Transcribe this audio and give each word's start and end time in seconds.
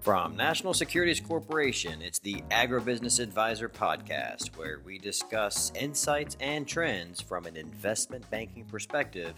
From 0.00 0.34
National 0.34 0.72
Securities 0.72 1.20
Corporation, 1.20 2.00
it's 2.00 2.20
the 2.20 2.42
Agribusiness 2.50 3.20
Advisor 3.20 3.68
Podcast, 3.68 4.56
where 4.56 4.80
we 4.82 4.96
discuss 4.96 5.70
insights 5.78 6.38
and 6.40 6.66
trends 6.66 7.20
from 7.20 7.44
an 7.44 7.54
investment 7.54 8.28
banking 8.30 8.64
perspective 8.64 9.34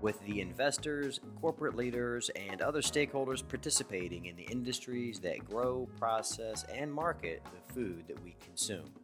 with 0.00 0.24
the 0.26 0.40
investors, 0.40 1.18
corporate 1.40 1.74
leaders, 1.74 2.30
and 2.36 2.62
other 2.62 2.82
stakeholders 2.82 3.46
participating 3.46 4.26
in 4.26 4.36
the 4.36 4.44
industries 4.44 5.18
that 5.18 5.44
grow, 5.44 5.88
process, 5.98 6.64
and 6.72 6.94
market 6.94 7.42
the 7.46 7.74
food 7.74 8.04
that 8.06 8.22
we 8.22 8.36
consume. 8.44 8.94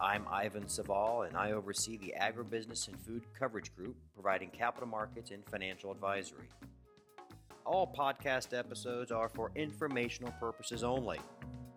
I'm 0.00 0.24
Ivan 0.30 0.68
Saval, 0.68 1.22
and 1.22 1.36
I 1.36 1.52
oversee 1.52 1.96
the 1.96 2.14
Agribusiness 2.20 2.86
and 2.86 3.00
Food 3.00 3.24
Coverage 3.36 3.74
Group, 3.74 3.96
providing 4.14 4.50
capital 4.50 4.88
markets 4.88 5.32
and 5.32 5.44
financial 5.44 5.90
advisory. 5.90 6.48
All 7.64 7.86
podcast 7.86 8.58
episodes 8.58 9.12
are 9.12 9.28
for 9.28 9.52
informational 9.54 10.32
purposes 10.40 10.82
only 10.82 11.20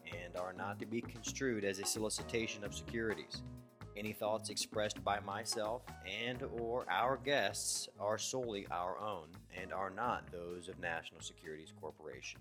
and 0.05 0.35
are 0.35 0.51
not 0.51 0.79
to 0.79 0.85
be 0.87 0.99
construed 0.99 1.63
as 1.63 1.77
a 1.77 1.85
solicitation 1.85 2.63
of 2.63 2.73
securities. 2.73 3.43
Any 3.95 4.11
thoughts 4.11 4.49
expressed 4.49 5.03
by 5.03 5.19
myself 5.19 5.83
and 6.05 6.41
or 6.59 6.85
our 6.89 7.17
guests 7.17 7.87
are 7.99 8.17
solely 8.17 8.65
our 8.71 8.97
own 8.99 9.27
and 9.55 9.71
are 9.71 9.91
not 9.91 10.31
those 10.31 10.69
of 10.69 10.79
National 10.79 11.21
Securities 11.21 11.71
Corporation. 11.79 12.39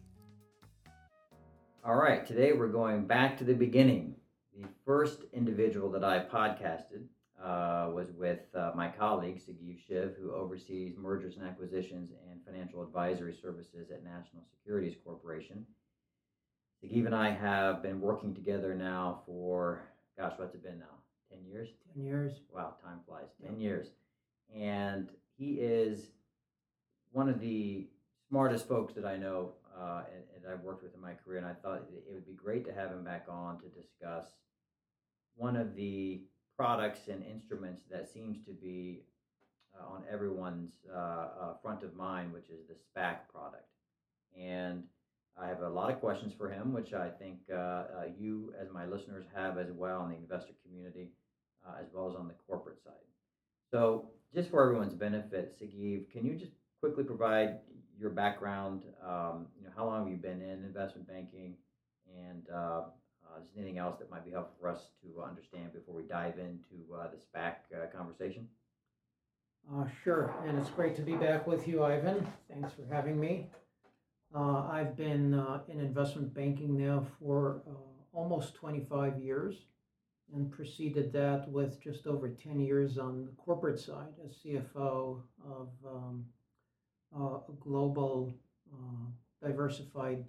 All 1.84 1.97
right, 1.97 2.27
today 2.27 2.55
we're 2.55 2.69
going 2.69 3.06
back 3.06 3.36
to 3.39 3.45
the 3.45 3.53
beginning. 3.53 4.14
The 4.58 4.67
first 4.86 5.25
individual 5.34 5.91
that 5.91 6.03
I 6.03 6.20
podcasted 6.20 7.05
uh, 7.42 7.90
was 7.92 8.08
with 8.16 8.40
uh, 8.54 8.72
my 8.74 8.88
colleague, 8.88 9.40
Sagiv 9.40 9.78
Shiv, 9.86 10.14
who 10.20 10.32
oversees 10.32 10.96
mergers 10.96 11.36
and 11.36 11.46
acquisitions 11.46 12.10
and 12.30 12.40
financial 12.44 12.82
advisory 12.82 13.36
services 13.40 13.90
at 13.90 14.04
National 14.04 14.42
Securities 14.50 14.96
Corporation. 15.04 15.66
Sagiv 16.82 17.06
and 17.06 17.14
I 17.14 17.30
have 17.30 17.82
been 17.82 18.00
working 18.00 18.34
together 18.34 18.74
now 18.74 19.22
for, 19.27 19.82
gosh, 20.18 20.32
what's 20.36 20.55
it 20.55 20.62
been 20.62 20.78
now? 20.78 20.96
10 21.30 21.44
years? 21.46 21.68
10 21.94 22.05
years. 22.05 22.32
Wow, 22.55 22.74
time 22.82 23.00
flies. 23.06 23.28
10 23.44 23.60
years. 23.60 23.88
And 24.55 25.08
he 25.36 25.55
is 25.55 26.06
one 27.12 27.28
of 27.28 27.40
the 27.40 27.88
smartest 28.28 28.68
folks 28.68 28.94
that 28.94 29.05
I 29.05 29.16
know 29.16 29.52
uh, 29.78 30.02
and, 30.12 30.22
and 30.36 30.52
I've 30.52 30.64
worked 30.64 30.82
with 30.82 30.94
in 30.94 31.00
my 31.00 31.12
career. 31.14 31.38
And 31.38 31.46
I 31.46 31.52
thought 31.52 31.84
it 31.90 32.12
would 32.12 32.27
be 32.27 32.34
great 32.34 32.64
to 32.66 32.72
have 32.72 32.90
him 32.90 33.05
back 33.05 33.27
on 33.28 33.58
to 33.60 33.68
discuss 33.68 34.27
one 35.36 35.56
of 35.56 35.74
the 35.74 36.22
products 36.56 37.08
and 37.08 37.22
instruments 37.24 37.83
that 37.91 38.08
seems 38.12 38.38
to 38.47 38.52
be 38.52 39.02
uh, 39.78 39.92
on 39.92 40.02
everyone's 40.10 40.72
uh, 40.92 40.98
uh, 40.98 41.55
front 41.62 41.83
of 41.83 41.94
mind, 41.96 42.33
which 42.33 42.48
is 42.48 42.61
the 42.69 42.74
SPAC 42.74 43.16
product. 43.33 43.69
And 44.38 44.84
I 45.41 45.48
have 45.48 45.62
a 45.62 45.69
lot 45.69 45.91
of 45.91 46.00
questions 46.00 46.33
for 46.36 46.48
him, 46.48 46.72
which 46.72 46.92
I 46.92 47.08
think 47.08 47.38
uh, 47.52 47.56
uh, 47.56 47.86
you, 48.19 48.55
as 48.61 48.69
my 48.72 48.86
listeners, 48.86 49.24
have 49.34 49.58
as 49.58 49.70
well 49.72 50.05
in 50.05 50.11
the 50.11 50.16
investor 50.16 50.52
community, 50.64 51.11
uh, 51.66 51.72
as 51.80 51.86
well 51.92 52.08
as 52.08 52.14
on 52.14 52.28
the 52.28 52.34
corporate 52.46 52.83
side. 52.84 52.92
So, 53.70 54.11
just 54.33 54.50
for 54.50 54.62
everyone's 54.62 54.94
benefit, 54.94 55.56
Sagiv, 55.61 56.11
can 56.11 56.24
you 56.24 56.36
just 56.36 56.52
quickly 56.80 57.05
provide 57.05 57.58
your 57.98 58.11
background? 58.11 58.83
Um, 59.05 59.46
you 59.58 59.64
know, 59.64 59.72
how 59.77 59.86
long 59.86 60.05
have 60.05 60.11
you 60.11 60.16
been 60.18 60.41
in 60.41 60.64
investment 60.64 61.08
banking, 61.08 61.55
and 62.16 62.46
uh, 63.34 63.40
is 63.40 63.48
anything 63.56 63.78
else 63.78 63.98
that 63.98 64.10
might 64.10 64.24
be 64.24 64.30
helpful 64.30 64.54
for 64.60 64.68
us 64.68 64.89
to 65.02 65.22
understand 65.22 65.72
before 65.72 65.95
we 65.95 66.02
dive 66.02 66.39
into 66.39 66.95
uh, 66.95 67.08
the 67.08 67.17
SPAC 67.17 67.55
uh, 67.74 67.86
conversation? 67.96 68.46
Uh, 69.72 69.84
sure, 70.02 70.34
and 70.46 70.58
it's 70.58 70.70
great 70.70 70.95
to 70.95 71.02
be 71.02 71.14
back 71.17 71.46
with 71.46 71.67
you, 71.67 71.83
Ivan. 71.83 72.27
Thanks 72.50 72.73
for 72.74 72.84
having 72.92 73.18
me. 73.18 73.48
Uh, 74.34 74.67
I've 74.68 74.96
been 74.96 75.34
uh, 75.34 75.61
in 75.68 75.80
investment 75.80 76.34
banking 76.34 76.77
now 76.77 77.06
for 77.18 77.62
almost 78.12 78.55
25 78.55 79.18
years 79.18 79.55
and 80.34 80.50
preceded 80.50 81.12
that 81.12 81.48
with 81.50 81.80
just 81.80 82.06
over 82.06 82.28
10 82.28 82.61
years 82.61 82.98
on 82.98 83.24
the 83.24 83.33
corporate 83.33 83.78
side 83.78 84.14
as 84.24 84.36
CFO 84.44 85.20
of 85.48 85.68
um, 85.86 86.24
a 87.17 87.39
global 87.61 88.33
diversified 89.42 90.24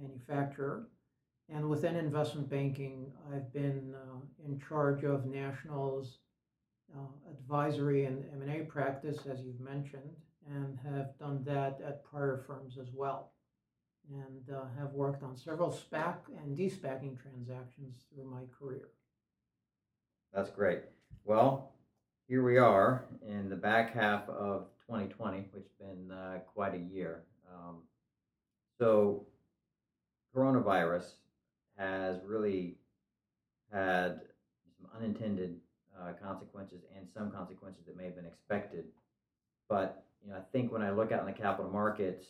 manufacturer 0.00 0.86
and 1.54 1.68
within 1.68 1.96
investment 1.96 2.48
banking, 2.48 3.12
I've 3.32 3.52
been 3.52 3.94
uh, 3.94 4.20
in 4.46 4.58
charge 4.58 5.04
of 5.04 5.26
National's 5.26 6.18
uh, 6.94 7.30
advisory 7.30 8.06
and 8.06 8.24
M&A 8.42 8.64
practice, 8.64 9.18
as 9.30 9.40
you've 9.42 9.60
mentioned, 9.60 10.16
and 10.50 10.78
have 10.82 11.18
done 11.18 11.42
that 11.44 11.78
at 11.86 12.04
prior 12.04 12.42
firms 12.46 12.78
as 12.80 12.88
well, 12.94 13.32
and 14.10 14.54
uh, 14.54 14.64
have 14.78 14.92
worked 14.92 15.22
on 15.22 15.36
several 15.36 15.70
SPAC 15.70 16.16
and 16.42 16.56
de-SPACing 16.56 17.20
transactions 17.20 17.96
through 18.12 18.30
my 18.30 18.42
career. 18.58 18.88
That's 20.32 20.50
great. 20.50 20.80
Well, 21.24 21.72
here 22.28 22.42
we 22.42 22.56
are 22.56 23.04
in 23.26 23.50
the 23.50 23.56
back 23.56 23.94
half 23.94 24.26
of 24.30 24.68
2020, 24.86 25.48
which 25.52 25.64
has 25.64 25.88
been 25.88 26.10
uh, 26.10 26.38
quite 26.54 26.74
a 26.74 26.78
year. 26.78 27.24
Um, 27.52 27.82
so, 28.78 29.26
coronavirus 30.34 31.12
has 31.82 32.18
really 32.24 32.76
had 33.72 34.20
some 34.76 34.88
unintended 34.96 35.56
uh, 35.98 36.12
consequences 36.22 36.82
and 36.96 37.06
some 37.12 37.30
consequences 37.30 37.84
that 37.86 37.96
may 37.96 38.04
have 38.04 38.16
been 38.16 38.26
expected. 38.26 38.84
But 39.68 40.04
you 40.24 40.30
know, 40.30 40.36
I 40.36 40.42
think 40.52 40.72
when 40.72 40.82
I 40.82 40.90
look 40.90 41.12
out 41.12 41.20
in 41.20 41.26
the 41.26 41.32
capital 41.32 41.70
markets, 41.70 42.24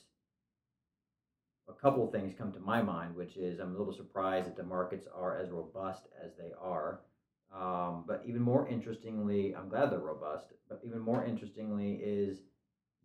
a 1.69 1.73
couple 1.73 2.05
of 2.05 2.13
things 2.13 2.35
come 2.37 2.53
to 2.53 2.61
my 2.61 2.83
mind, 2.83 3.15
which 3.15 3.37
is 3.37 3.61
I'm 3.61 3.75
a 3.75 3.79
little 3.79 3.93
surprised 3.93 4.47
that 4.47 4.57
the 4.57 4.65
markets 4.65 5.07
are 5.15 5.39
as 5.39 5.51
robust 5.51 6.05
as 6.25 6.33
they 6.39 6.53
are. 6.61 7.01
Um, 7.55 8.05
but 8.07 8.23
even 8.27 8.41
more 8.41 8.67
interestingly, 8.69 9.55
I'm 9.55 9.69
glad 9.69 9.91
they're 9.91 9.99
robust. 9.99 10.47
But 10.69 10.81
even 10.85 11.01
more 11.01 11.25
interestingly 11.25 12.01
is 12.03 12.39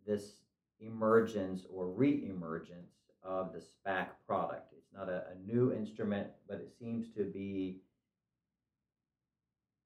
this 0.06 0.35
emergence 0.79 1.66
or 1.69 1.88
re-emergence 1.88 2.94
of 3.24 3.52
the 3.52 3.59
SPAC 3.59 4.08
product. 4.25 4.74
Not 4.97 5.09
a, 5.09 5.25
a 5.31 5.46
new 5.46 5.74
instrument, 5.74 6.28
but 6.50 6.58
it 6.58 6.74
seems 6.80 7.13
to 7.16 7.24
be 7.24 7.81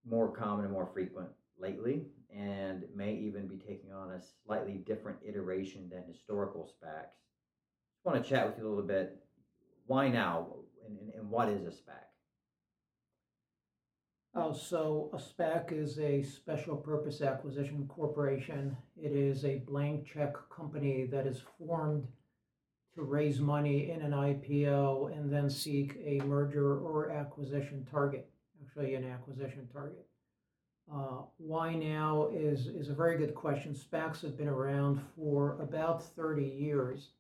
more 0.06 0.32
common 0.32 0.66
and 0.66 0.74
more 0.74 0.90
frequent 0.94 1.30
lately, 1.60 2.08
and 2.36 2.86
may 2.96 3.14
even 3.14 3.48
be 3.48 3.58
taking 3.58 3.92
on 3.92 4.12
a 4.12 4.22
slightly 4.46 4.76
different 4.86 5.20
iteration 5.28 5.90
than 5.90 6.04
historical 6.08 6.64
SPACs. 6.64 7.12
Just 7.94 8.06
want 8.06 8.24
to 8.24 8.30
chat 8.30 8.48
with 8.48 8.58
you 8.58 8.68
a 8.68 8.70
little 8.70 8.88
bit. 8.88 9.22
Why 9.86 10.08
now, 10.08 10.48
and, 10.86 10.98
and, 10.98 11.14
and 11.14 11.30
what 11.30 11.50
is 11.50 11.66
a 11.66 11.72
SPAC? 11.72 12.06
Oh, 14.34 14.54
so 14.54 15.10
a 15.14 15.18
SPAC 15.18 15.74
is 15.74 16.00
a 16.00 16.24
special 16.24 16.78
purpose 16.78 17.22
acquisition 17.22 17.86
corporation. 17.90 18.78
It 18.96 19.12
is 19.12 19.44
a 19.44 19.58
blank 19.68 20.08
check 20.08 20.34
company 20.50 21.06
that 21.12 21.28
is 21.28 21.42
formed 21.60 22.08
to 22.96 23.04
raise 23.04 23.40
money 23.40 23.90
in 23.92 24.02
an 24.02 24.12
IPO 24.12 25.16
and 25.16 25.32
then 25.32 25.50
seek 25.50 25.98
a 26.04 26.20
merger 26.26 26.80
or 26.80 27.12
acquisition 27.12 27.88
target, 27.90 28.30
actually 28.62 28.96
an 28.96 29.10
acquisition 29.10 29.68
target. 29.72 30.06
Uh, 30.94 31.22
why 31.38 31.74
now 31.74 32.28
is, 32.34 32.68
is 32.68 32.90
a 32.90 32.94
very 32.94 33.18
good 33.18 33.34
question. 33.34 33.74
SPACs 33.74 34.22
have 34.22 34.38
been 34.38 34.50
around 34.50 35.02
for 35.16 35.58
about 35.62 36.04
30 36.04 36.44
years, 36.44 37.12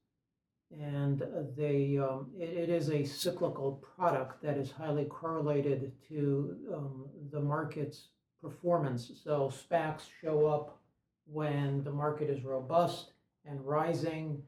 and 0.77 1.23
they, 1.55 1.97
um, 1.97 2.31
it, 2.37 2.49
it 2.49 2.69
is 2.69 2.89
a 2.89 3.05
cyclical 3.05 3.81
product 3.95 4.41
that 4.43 4.57
is 4.57 4.71
highly 4.71 5.05
correlated 5.05 5.93
to 6.09 6.57
um, 6.73 7.05
the 7.31 7.39
market's 7.39 8.09
performance. 8.41 9.09
So 9.23 9.49
SPACs 9.49 10.01
show 10.21 10.47
up 10.47 10.77
when 11.25 11.81
the 11.85 11.91
market 11.91 12.29
is 12.29 12.43
robust 12.43 13.13
and 13.45 13.65
rising 13.65 14.43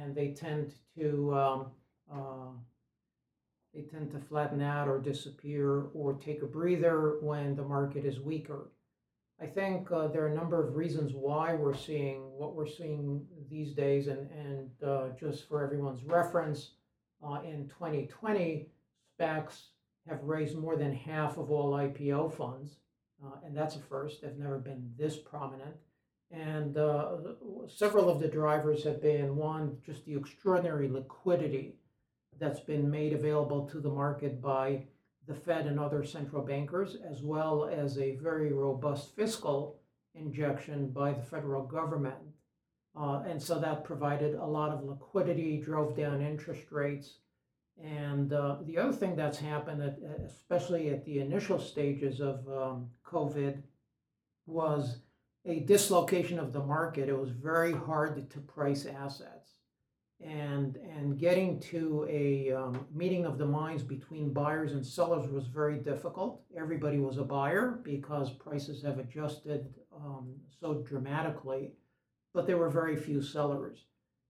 and 0.00 0.14
they 0.14 0.28
tend 0.28 0.72
to 0.98 1.34
um, 1.34 1.66
uh, 2.12 2.52
they 3.74 3.82
tend 3.82 4.10
to 4.12 4.18
flatten 4.18 4.62
out 4.62 4.88
or 4.88 4.98
disappear 4.98 5.86
or 5.92 6.14
take 6.14 6.42
a 6.42 6.46
breather 6.46 7.18
when 7.20 7.54
the 7.54 7.62
market 7.62 8.04
is 8.04 8.20
weaker. 8.20 8.70
I 9.40 9.46
think 9.46 9.92
uh, 9.92 10.08
there 10.08 10.24
are 10.24 10.28
a 10.28 10.34
number 10.34 10.66
of 10.66 10.76
reasons 10.76 11.12
why 11.12 11.52
we're 11.54 11.76
seeing 11.76 12.22
what 12.38 12.54
we're 12.54 12.66
seeing 12.66 13.26
these 13.50 13.74
days, 13.74 14.06
and 14.06 14.30
and 14.30 14.70
uh, 14.82 15.08
just 15.18 15.46
for 15.46 15.62
everyone's 15.62 16.02
reference, 16.04 16.70
uh, 17.22 17.40
in 17.44 17.68
2020, 17.68 18.68
SPACs 19.18 19.68
have 20.08 20.22
raised 20.22 20.56
more 20.56 20.76
than 20.76 20.94
half 20.94 21.36
of 21.36 21.50
all 21.50 21.72
IPO 21.72 22.34
funds, 22.34 22.76
uh, 23.22 23.36
and 23.44 23.54
that's 23.54 23.76
a 23.76 23.80
first. 23.80 24.22
They've 24.22 24.38
never 24.38 24.58
been 24.58 24.90
this 24.96 25.16
prominent. 25.16 25.76
And 26.30 26.76
uh, 26.76 27.16
several 27.68 28.10
of 28.10 28.20
the 28.20 28.28
drivers 28.28 28.84
have 28.84 29.00
been 29.00 29.36
one, 29.36 29.78
just 29.84 30.04
the 30.04 30.16
extraordinary 30.16 30.88
liquidity 30.88 31.76
that's 32.38 32.60
been 32.60 32.90
made 32.90 33.12
available 33.12 33.66
to 33.68 33.80
the 33.80 33.88
market 33.88 34.42
by 34.42 34.84
the 35.26 35.34
Fed 35.34 35.66
and 35.66 35.78
other 35.78 36.04
central 36.04 36.42
bankers, 36.42 36.96
as 37.08 37.22
well 37.22 37.68
as 37.68 37.98
a 37.98 38.16
very 38.16 38.52
robust 38.52 39.14
fiscal 39.16 39.80
injection 40.14 40.90
by 40.90 41.12
the 41.12 41.22
federal 41.22 41.62
government. 41.62 42.16
Uh, 42.98 43.22
and 43.28 43.40
so 43.40 43.58
that 43.58 43.84
provided 43.84 44.34
a 44.34 44.44
lot 44.44 44.72
of 44.72 44.84
liquidity, 44.84 45.60
drove 45.60 45.96
down 45.96 46.22
interest 46.22 46.70
rates. 46.70 47.18
And 47.82 48.32
uh, 48.32 48.56
the 48.64 48.78
other 48.78 48.92
thing 48.92 49.16
that's 49.16 49.38
happened, 49.38 49.82
especially 50.24 50.90
at 50.90 51.04
the 51.04 51.20
initial 51.20 51.58
stages 51.58 52.20
of 52.20 52.46
um, 52.48 52.88
COVID, 53.06 53.62
was 54.46 55.00
a 55.46 55.60
dislocation 55.60 56.38
of 56.38 56.52
the 56.52 56.62
market. 56.62 57.08
It 57.08 57.18
was 57.18 57.30
very 57.30 57.72
hard 57.72 58.30
to 58.30 58.40
price 58.40 58.84
assets. 58.84 59.52
And, 60.18 60.76
and 60.76 61.18
getting 61.18 61.60
to 61.60 62.06
a 62.08 62.50
um, 62.50 62.86
meeting 62.94 63.26
of 63.26 63.36
the 63.36 63.44
minds 63.44 63.82
between 63.82 64.32
buyers 64.32 64.72
and 64.72 64.84
sellers 64.84 65.30
was 65.30 65.46
very 65.46 65.76
difficult. 65.76 66.40
Everybody 66.56 66.98
was 66.98 67.18
a 67.18 67.24
buyer 67.24 67.80
because 67.82 68.30
prices 68.30 68.82
have 68.82 68.98
adjusted 68.98 69.74
um, 69.94 70.34
so 70.58 70.82
dramatically, 70.88 71.72
but 72.32 72.46
there 72.46 72.56
were 72.56 72.70
very 72.70 72.96
few 72.96 73.20
sellers. 73.20 73.84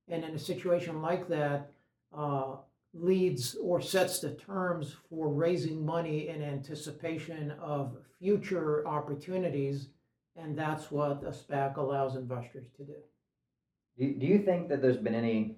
And 0.09 0.25
in 0.25 0.35
a 0.35 0.39
situation 0.39 1.03
like 1.03 1.29
that, 1.29 1.71
uh, 2.17 2.57
leads 2.93 3.55
or 3.57 3.81
sets 3.81 4.19
the 4.21 4.35
terms 4.35 4.97
for 5.09 5.29
raising 5.29 5.85
money 5.85 6.29
in 6.29 6.43
anticipation 6.43 7.53
of 7.61 7.97
future 8.19 8.87
opportunities, 8.89 9.89
and 10.37 10.59
that's 10.59 10.91
what 10.91 11.23
a 11.23 11.31
SPAC 11.31 11.77
allows 11.77 12.17
investors 12.17 12.67
to 12.77 12.85
do. 12.85 12.95
Do, 13.99 14.15
do 14.15 14.27
you 14.27 14.39
think 14.39 14.69
that 14.69 14.83
there's 14.83 14.97
been 14.97 15.15
any 15.15 15.57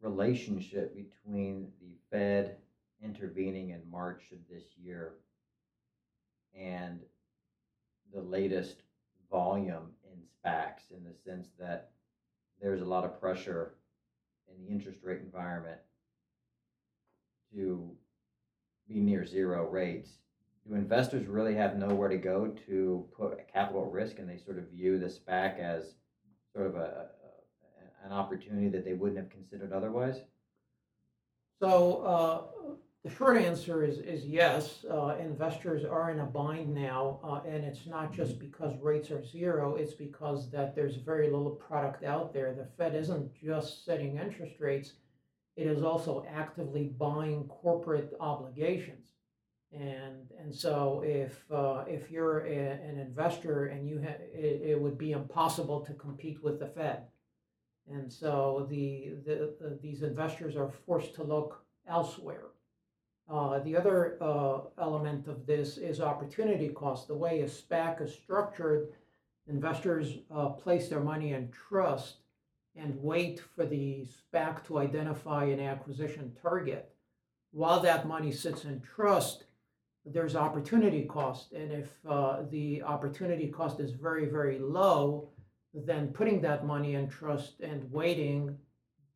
relationship 0.00 0.94
between 0.94 1.68
the 1.80 1.96
Fed 2.10 2.56
intervening 3.02 3.70
in 3.70 3.80
March 3.90 4.22
of 4.32 4.38
this 4.50 4.64
year 4.76 5.14
and 6.58 7.00
the 8.12 8.20
latest 8.20 8.82
volume 9.30 9.90
in 10.04 10.18
SPACs 10.20 10.90
in 10.90 11.04
the 11.04 11.14
sense 11.24 11.48
that 11.58 11.90
there's 12.60 12.82
a 12.82 12.84
lot 12.84 13.04
of 13.04 13.20
pressure 13.20 13.74
in 14.48 14.64
the 14.64 14.70
interest 14.70 14.98
rate 15.02 15.20
environment 15.20 15.78
to 17.52 17.90
be 18.88 19.00
near 19.00 19.24
zero 19.24 19.68
rates, 19.68 20.10
do 20.66 20.74
investors 20.74 21.26
really 21.26 21.54
have 21.54 21.76
nowhere 21.76 22.08
to 22.08 22.16
go 22.16 22.54
to 22.66 23.06
put 23.16 23.52
capital 23.52 23.84
at 23.84 23.92
risk 23.92 24.18
and 24.18 24.28
they 24.28 24.38
sort 24.38 24.58
of 24.58 24.68
view 24.68 24.98
the 24.98 25.06
SPAC 25.06 25.58
as 25.58 25.94
sort 26.54 26.66
of 26.66 26.76
a, 26.76 26.78
a 26.78 27.14
an 28.04 28.12
opportunity 28.12 28.68
that 28.68 28.84
they 28.84 28.92
wouldn't 28.92 29.18
have 29.18 29.30
considered 29.30 29.72
otherwise? 29.72 30.20
So 31.60 32.02
uh, 32.02 32.76
the 33.02 33.10
short 33.10 33.38
answer 33.38 33.84
is, 33.84 33.98
is 33.98 34.24
yes. 34.24 34.84
Uh, 34.90 35.16
investors 35.18 35.84
are 35.84 36.10
in 36.10 36.20
a 36.20 36.26
bind 36.26 36.74
now, 36.74 37.20
uh, 37.24 37.40
and 37.48 37.64
it's 37.64 37.86
not 37.86 38.12
just 38.12 38.38
because 38.38 38.74
rates 38.82 39.10
are 39.10 39.24
zero. 39.24 39.76
It's 39.76 39.94
because 39.94 40.50
that 40.50 40.74
there's 40.74 40.96
very 40.96 41.30
little 41.30 41.50
product 41.50 42.04
out 42.04 42.34
there. 42.34 42.54
The 42.54 42.68
Fed 42.76 42.94
isn't 42.94 43.34
just 43.34 43.84
setting 43.84 44.18
interest 44.18 44.56
rates; 44.60 44.92
it 45.56 45.66
is 45.66 45.82
also 45.82 46.26
actively 46.28 46.94
buying 46.98 47.44
corporate 47.44 48.12
obligations. 48.20 49.13
And, 49.74 50.30
and 50.38 50.54
so 50.54 51.02
if, 51.04 51.44
uh, 51.50 51.84
if 51.88 52.10
you're 52.10 52.46
a, 52.46 52.78
an 52.88 52.98
investor 52.98 53.66
and 53.66 53.88
you 53.88 54.00
ha- 54.00 54.22
it, 54.32 54.62
it 54.62 54.80
would 54.80 54.96
be 54.96 55.12
impossible 55.12 55.80
to 55.80 55.92
compete 55.94 56.42
with 56.44 56.60
the 56.60 56.66
Fed. 56.66 57.02
And 57.90 58.10
so 58.10 58.66
the, 58.70 59.14
the, 59.26 59.54
the 59.60 59.78
these 59.82 60.02
investors 60.02 60.56
are 60.56 60.70
forced 60.86 61.14
to 61.16 61.24
look 61.24 61.64
elsewhere. 61.88 62.46
Uh, 63.28 63.58
the 63.60 63.76
other 63.76 64.16
uh, 64.20 64.60
element 64.78 65.28
of 65.28 65.46
this 65.46 65.76
is 65.76 66.00
opportunity 66.00 66.68
cost. 66.68 67.08
The 67.08 67.14
way 67.14 67.40
a 67.40 67.46
SPAC 67.46 68.02
is 68.02 68.14
structured, 68.14 68.92
investors 69.48 70.18
uh, 70.34 70.50
place 70.50 70.88
their 70.88 71.00
money 71.00 71.32
in 71.32 71.50
trust 71.50 72.18
and 72.76 72.94
wait 73.02 73.40
for 73.54 73.66
the 73.66 74.06
SPAC 74.06 74.64
to 74.66 74.78
identify 74.78 75.44
an 75.44 75.60
acquisition 75.60 76.32
target. 76.40 76.90
While 77.52 77.80
that 77.80 78.06
money 78.06 78.32
sits 78.32 78.64
in 78.64 78.80
trust, 78.80 79.44
there's 80.06 80.36
opportunity 80.36 81.04
cost. 81.04 81.52
And 81.52 81.72
if 81.72 81.90
uh, 82.08 82.42
the 82.50 82.82
opportunity 82.82 83.48
cost 83.48 83.80
is 83.80 83.92
very, 83.92 84.26
very 84.26 84.58
low, 84.58 85.30
then 85.72 86.08
putting 86.08 86.40
that 86.42 86.66
money 86.66 86.94
in 86.94 87.08
trust 87.08 87.60
and 87.60 87.90
waiting 87.90 88.56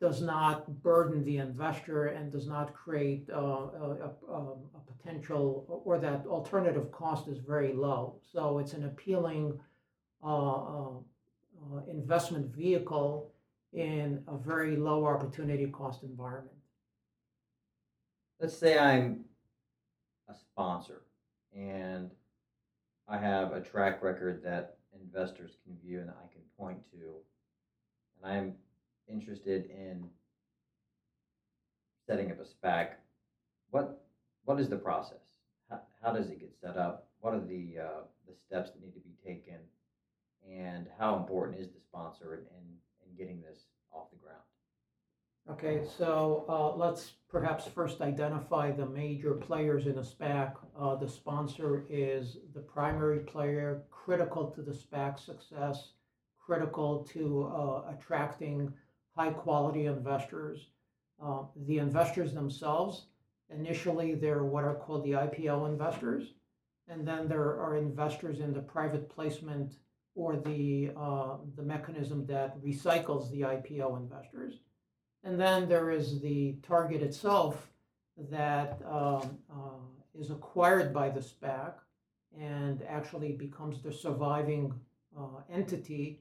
does 0.01 0.23
not 0.23 0.83
burden 0.83 1.25
the 1.25 1.39
investor 1.39 2.07
and 2.07 2.31
does 2.31 2.47
not 2.47 2.73
create 2.73 3.29
uh, 3.31 3.37
a, 3.37 4.11
a, 4.29 4.33
a, 4.33 4.57
potential 4.97 5.83
or 5.85 5.99
that 5.99 6.25
alternative 6.27 6.93
cost 6.93 7.27
is 7.27 7.39
very 7.39 7.73
low. 7.73 8.17
So 8.33 8.59
it's 8.59 8.75
an 8.75 8.85
appealing 8.85 9.59
uh, 10.23 10.27
uh, 10.27 10.89
uh 10.91 11.81
investment 11.91 12.55
vehicle 12.55 13.33
in 13.73 14.23
a 14.29 14.37
very 14.37 14.77
low 14.77 15.05
opportunity 15.05 15.67
cost 15.67 16.03
environment. 16.03 16.57
Let's 18.41 18.57
say 18.57 18.79
I'm 18.79 19.25
a 20.29 20.35
sponsor 20.35 21.03
and 21.57 22.11
I 23.09 23.19
have 23.19 23.53
a 23.53 23.61
track 23.61 24.03
record 24.03 24.43
that 24.45 24.77
investors 24.93 25.53
can 25.65 25.77
view 25.83 26.01
and 26.01 26.11
I 26.11 26.33
can 26.33 26.43
point 26.59 26.79
to, 26.93 27.15
and 28.17 28.33
I'm 28.33 28.53
interested 29.09 29.71
in 29.71 30.05
setting 32.07 32.31
up 32.31 32.39
a 32.41 32.67
SPAC. 32.67 32.91
What 33.71 34.03
what 34.45 34.61
is 34.61 34.69
the 34.69 34.77
process? 34.77 35.25
How, 35.71 35.81
how 36.03 36.13
does 36.13 36.29
it 36.29 36.41
get 36.41 36.55
set 36.61 36.77
up? 36.77 37.09
What 37.21 37.35
are 37.35 37.41
the 37.41 37.77
uh, 37.81 38.01
the 38.27 38.35
steps 38.47 38.71
that 38.71 38.83
need 38.83 38.95
to 38.95 39.01
be 39.01 39.15
taken? 39.25 39.59
And 40.51 40.87
how 40.99 41.17
important 41.17 41.59
is 41.61 41.69
the 41.69 41.81
sponsor 41.81 42.35
in, 42.35 42.41
in 42.41 43.17
getting 43.17 43.43
this. 43.43 43.59
Okay, 45.51 45.81
so 45.97 46.45
uh, 46.47 46.77
let's 46.77 47.13
perhaps 47.31 47.67
first 47.67 48.03
identify 48.03 48.71
the 48.71 48.85
major 48.85 49.33
players 49.33 49.87
in 49.87 49.97
a 49.97 50.03
SPAC. 50.03 50.53
Uh, 50.79 50.95
the 50.97 51.09
sponsor 51.09 51.87
is 51.89 52.37
the 52.53 52.61
primary 52.61 53.21
player, 53.21 53.83
critical 53.91 54.51
to 54.51 54.61
the 54.61 54.73
SPAC 54.73 55.19
success, 55.19 55.93
critical 56.39 57.03
to 57.15 57.51
uh, 57.51 57.91
attracting 57.91 58.71
high 59.17 59.31
quality 59.31 59.87
investors. 59.87 60.67
Uh, 61.23 61.45
the 61.67 61.79
investors 61.79 62.35
themselves, 62.35 63.07
initially, 63.49 64.15
they're 64.15 64.45
what 64.45 64.65
are 64.65 64.75
called 64.75 65.03
the 65.03 65.13
IPO 65.13 65.67
investors, 65.67 66.35
and 66.89 67.09
then 67.09 67.27
there 67.27 67.59
are 67.59 67.79
investors 67.79 68.41
in 68.41 68.53
the 68.53 68.61
private 68.61 69.09
placement 69.09 69.77
or 70.15 70.37
the, 70.37 70.91
uh, 70.95 71.39
the 71.57 71.63
mechanism 71.63 72.27
that 72.27 72.63
recycles 72.63 73.31
the 73.31 73.41
IPO 73.41 73.97
investors. 73.97 74.61
And 75.25 75.41
then 75.41 75.69
there 75.69 75.91
is 75.91 76.21
the 76.21 76.57
target 76.63 77.03
itself 77.03 77.71
that 78.31 78.81
um, 78.87 79.39
uh, 79.51 80.19
is 80.19 80.31
acquired 80.31 80.93
by 80.93 81.09
the 81.09 81.21
SPAC 81.21 81.75
and 82.39 82.83
actually 82.89 83.33
becomes 83.33 83.83
the 83.83 83.93
surviving 83.93 84.73
uh, 85.19 85.41
entity 85.53 86.21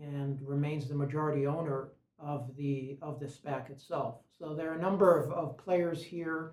and 0.00 0.38
remains 0.42 0.88
the 0.88 0.94
majority 0.94 1.46
owner 1.46 1.88
of 2.18 2.56
the 2.56 2.98
of 3.02 3.20
the 3.20 3.26
SPAC 3.26 3.70
itself. 3.70 4.20
So 4.38 4.54
there 4.54 4.70
are 4.70 4.76
a 4.76 4.82
number 4.82 5.18
of, 5.18 5.30
of 5.32 5.58
players 5.58 6.02
here. 6.02 6.52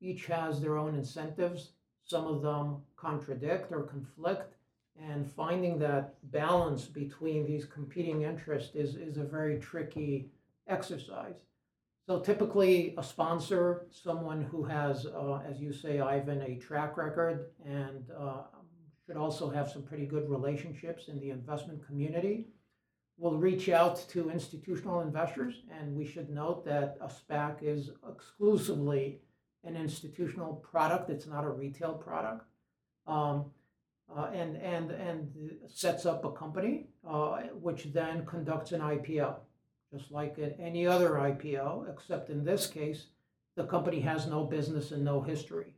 Each 0.00 0.26
has 0.26 0.60
their 0.60 0.78
own 0.78 0.94
incentives. 0.94 1.72
Some 2.04 2.26
of 2.26 2.42
them 2.42 2.82
contradict 2.96 3.72
or 3.72 3.82
conflict 3.82 4.54
and 5.00 5.30
finding 5.30 5.78
that 5.78 6.14
balance 6.30 6.84
between 6.84 7.46
these 7.46 7.64
competing 7.64 8.22
interests 8.22 8.74
is, 8.74 8.96
is 8.96 9.16
a 9.16 9.24
very 9.24 9.58
tricky 9.58 10.28
exercise. 10.72 11.34
So 12.06 12.18
typically, 12.18 12.94
a 12.98 13.02
sponsor, 13.02 13.86
someone 13.90 14.42
who 14.42 14.64
has, 14.64 15.06
uh, 15.06 15.40
as 15.48 15.60
you 15.60 15.72
say, 15.72 16.00
Ivan, 16.00 16.42
a 16.42 16.56
track 16.56 16.96
record 16.96 17.50
and 17.64 18.04
uh, 18.18 18.42
should 19.06 19.16
also 19.16 19.48
have 19.50 19.70
some 19.70 19.82
pretty 19.82 20.06
good 20.06 20.28
relationships 20.28 21.08
in 21.08 21.20
the 21.20 21.30
investment 21.30 21.86
community, 21.86 22.48
will 23.18 23.38
reach 23.38 23.68
out 23.68 23.96
to 24.08 24.30
institutional 24.30 25.00
investors. 25.00 25.62
And 25.78 25.94
we 25.94 26.04
should 26.04 26.28
note 26.28 26.64
that 26.64 26.96
a 27.00 27.08
SPAC 27.08 27.62
is 27.62 27.90
exclusively 28.08 29.20
an 29.64 29.76
institutional 29.76 30.54
product, 30.54 31.08
it's 31.08 31.28
not 31.28 31.44
a 31.44 31.50
retail 31.50 31.94
product. 31.94 32.46
Um, 33.06 33.52
uh, 34.14 34.30
and, 34.34 34.56
and, 34.56 34.90
and 34.90 35.30
sets 35.68 36.04
up 36.04 36.24
a 36.24 36.32
company, 36.32 36.88
uh, 37.08 37.42
which 37.54 37.84
then 37.92 38.26
conducts 38.26 38.72
an 38.72 38.80
IPO, 38.80 39.36
just 39.92 40.10
like 40.10 40.38
any 40.58 40.86
other 40.86 41.10
IPO, 41.10 41.90
except 41.92 42.30
in 42.30 42.44
this 42.44 42.66
case, 42.66 43.06
the 43.56 43.64
company 43.64 44.00
has 44.00 44.26
no 44.26 44.44
business 44.44 44.90
and 44.90 45.04
no 45.04 45.20
history. 45.20 45.74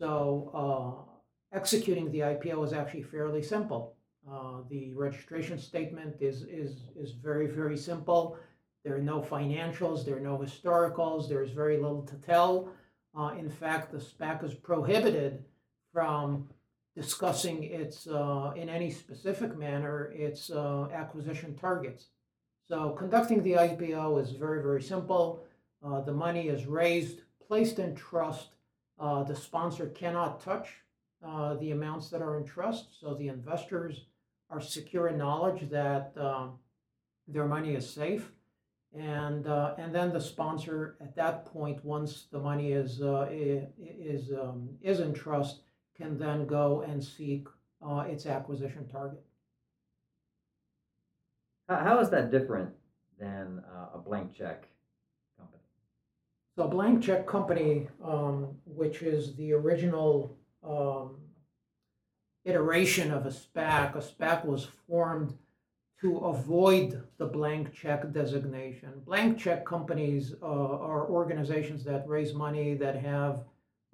So 0.00 0.50
uh, 0.54 1.56
executing 1.56 2.10
the 2.10 2.20
IPO 2.20 2.64
is 2.64 2.72
actually 2.72 3.02
fairly 3.02 3.42
simple. 3.42 3.94
Uh, 4.30 4.62
the 4.70 4.92
registration 4.94 5.58
statement 5.58 6.16
is, 6.20 6.42
is, 6.42 6.88
is 6.96 7.12
very, 7.12 7.46
very 7.46 7.76
simple. 7.76 8.38
There 8.84 8.96
are 8.96 9.02
no 9.02 9.20
financials, 9.20 10.04
there 10.04 10.16
are 10.16 10.20
no 10.20 10.38
historicals, 10.38 11.28
there's 11.28 11.50
very 11.50 11.76
little 11.76 12.02
to 12.02 12.14
tell. 12.16 12.70
Uh, 13.18 13.34
in 13.38 13.50
fact, 13.50 13.92
the 13.92 13.98
SPAC 13.98 14.44
is 14.44 14.54
prohibited 14.54 15.44
from 15.92 16.48
discussing 16.94 17.64
its, 17.64 18.06
uh, 18.06 18.52
in 18.56 18.68
any 18.68 18.90
specific 18.90 19.56
manner, 19.56 20.12
its 20.14 20.50
uh, 20.50 20.88
acquisition 20.92 21.54
targets. 21.56 22.06
So 22.68 22.90
conducting 22.90 23.42
the 23.42 23.52
IPO 23.52 24.20
is 24.20 24.32
very, 24.32 24.60
very 24.60 24.82
simple. 24.82 25.44
Uh, 25.84 26.00
the 26.00 26.12
money 26.12 26.48
is 26.48 26.66
raised, 26.66 27.20
placed 27.46 27.78
in 27.78 27.94
trust. 27.94 28.48
Uh, 28.98 29.22
the 29.22 29.36
sponsor 29.36 29.86
cannot 29.88 30.40
touch 30.40 30.68
uh, 31.24 31.54
the 31.54 31.70
amounts 31.70 32.08
that 32.10 32.22
are 32.22 32.38
in 32.38 32.44
trust, 32.44 33.00
so 33.00 33.14
the 33.14 33.28
investors 33.28 34.06
are 34.50 34.60
secure 34.60 35.08
in 35.08 35.18
knowledge 35.18 35.68
that 35.70 36.12
um, 36.16 36.58
their 37.28 37.46
money 37.46 37.74
is 37.74 37.88
safe. 37.88 38.30
And, 38.96 39.46
uh, 39.46 39.74
and 39.78 39.94
then 39.94 40.12
the 40.12 40.20
sponsor 40.20 40.96
at 41.00 41.14
that 41.16 41.44
point, 41.44 41.84
once 41.84 42.26
the 42.32 42.38
money 42.38 42.72
is, 42.72 43.02
uh, 43.02 43.28
is, 43.30 44.32
um, 44.32 44.70
is 44.80 45.00
in 45.00 45.12
trust, 45.12 45.62
can 45.96 46.18
then 46.18 46.46
go 46.46 46.82
and 46.82 47.02
seek 47.02 47.46
uh, 47.86 48.04
its 48.08 48.26
acquisition 48.26 48.88
target. 48.88 49.25
How, 51.68 51.76
how 51.76 51.98
is 52.00 52.10
that 52.10 52.30
different 52.30 52.70
than 53.18 53.62
uh, 53.70 53.96
a 53.96 53.98
blank 53.98 54.34
check 54.34 54.68
company? 55.38 55.62
So, 56.56 56.64
a 56.64 56.68
blank 56.68 57.02
check 57.02 57.26
company, 57.26 57.88
um, 58.04 58.56
which 58.64 59.02
is 59.02 59.34
the 59.36 59.52
original 59.52 60.36
um, 60.62 61.16
iteration 62.44 63.12
of 63.12 63.26
a 63.26 63.30
SPAC, 63.30 63.96
a 63.96 63.98
SPAC 63.98 64.44
was 64.44 64.68
formed 64.88 65.34
to 66.00 66.18
avoid 66.18 67.02
the 67.18 67.26
blank 67.26 67.74
check 67.74 68.12
designation. 68.12 68.90
Blank 69.04 69.38
check 69.38 69.64
companies 69.64 70.34
uh, 70.42 70.46
are 70.46 71.08
organizations 71.08 71.84
that 71.84 72.06
raise 72.06 72.34
money 72.34 72.74
that 72.74 72.96
have, 72.96 73.44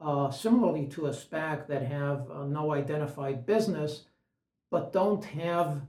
uh, 0.01 0.31
similarly 0.31 0.87
to 0.89 1.07
a 1.07 1.11
SPAC, 1.11 1.69
that 1.69 1.83
have 1.83 2.29
uh, 2.31 2.45
no 2.45 2.73
identified 2.73 3.47
business, 3.47 4.05
but 4.71 4.93
don't 4.93 5.25
have 5.25 5.81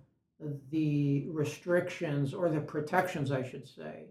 the 0.71 1.27
restrictions 1.29 2.33
or 2.33 2.50
the 2.50 2.62
protections, 2.62 3.31
I 3.31 3.43
should 3.43 3.67
say, 3.67 4.07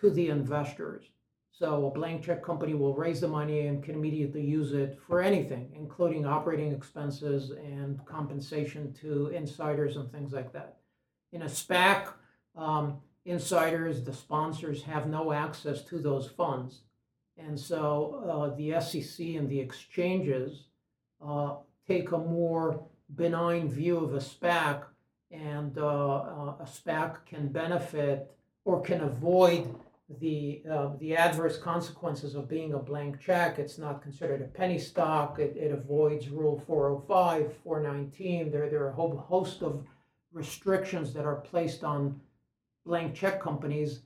to 0.00 0.10
the 0.10 0.28
investors. 0.28 1.04
So 1.52 1.86
a 1.86 1.90
blank 1.90 2.24
check 2.24 2.42
company 2.42 2.74
will 2.74 2.94
raise 2.94 3.20
the 3.20 3.28
money 3.28 3.66
and 3.66 3.82
can 3.82 3.94
immediately 3.94 4.42
use 4.42 4.72
it 4.72 4.98
for 5.06 5.20
anything, 5.20 5.72
including 5.74 6.24
operating 6.24 6.72
expenses 6.72 7.50
and 7.50 8.04
compensation 8.06 8.94
to 8.94 9.28
insiders 9.28 9.96
and 9.96 10.10
things 10.10 10.32
like 10.32 10.52
that. 10.52 10.78
In 11.32 11.42
a 11.42 11.46
SPAC, 11.46 12.12
um, 12.56 13.00
insiders, 13.24 14.02
the 14.02 14.12
sponsors 14.12 14.82
have 14.82 15.06
no 15.06 15.32
access 15.32 15.82
to 15.84 15.98
those 15.98 16.28
funds. 16.28 16.82
And 17.36 17.58
so 17.58 18.50
uh, 18.52 18.56
the 18.56 18.80
SEC 18.80 19.26
and 19.26 19.48
the 19.48 19.60
exchanges 19.60 20.68
uh, 21.24 21.56
take 21.86 22.12
a 22.12 22.18
more 22.18 22.86
benign 23.14 23.68
view 23.68 23.98
of 23.98 24.14
a 24.14 24.18
SPAC, 24.18 24.84
and 25.30 25.78
uh, 25.78 25.86
uh 25.86 26.54
a 26.60 26.66
SPAC 26.66 27.24
can 27.26 27.48
benefit 27.48 28.30
or 28.64 28.80
can 28.82 29.00
avoid 29.00 29.74
the 30.18 30.62
uh, 30.70 30.90
the 30.98 31.16
adverse 31.16 31.56
consequences 31.56 32.34
of 32.34 32.48
being 32.48 32.74
a 32.74 32.78
blank 32.78 33.20
check. 33.20 33.58
It's 33.58 33.78
not 33.78 34.02
considered 34.02 34.42
a 34.42 34.44
penny 34.44 34.78
stock. 34.78 35.38
It, 35.38 35.56
it 35.56 35.70
avoids 35.70 36.28
Rule 36.28 36.62
405, 36.66 37.56
419. 37.62 38.50
There, 38.50 38.68
there 38.68 38.82
are 38.82 38.88
a 38.88 38.94
whole 38.94 39.16
host 39.16 39.62
of 39.62 39.84
restrictions 40.32 41.12
that 41.14 41.24
are 41.24 41.36
placed 41.36 41.84
on 41.84 42.20
blank 42.84 43.14
check 43.14 43.40
companies 43.40 44.00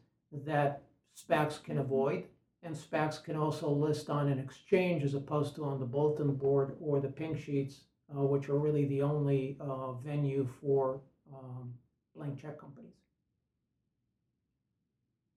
that 0.45 0.83
SPACs 1.17 1.63
can 1.63 1.79
avoid. 1.79 2.25
And 2.63 2.75
SPACs 2.75 3.23
can 3.23 3.37
also 3.37 3.71
list 3.71 4.11
on 4.11 4.29
an 4.29 4.39
exchange 4.39 5.05
as 5.05 5.15
opposed 5.15 5.55
to 5.57 5.65
on 5.65 5.81
the 5.81 5.87
bulletin 5.87 6.35
board 6.35 6.77
or 6.81 7.01
the 7.01 7.09
pink 7.09 7.39
sheets, 7.39 7.83
uh, 8.15 8.23
which 8.23 8.49
are 8.49 8.59
really 8.59 8.87
the 8.87 9.03
only 9.03 9.57
uh, 9.61 9.93
venue 9.93 10.49
for 10.61 11.01
um, 11.33 11.75
blank 12.17 12.41
check 12.41 12.59
companies. 12.59 12.93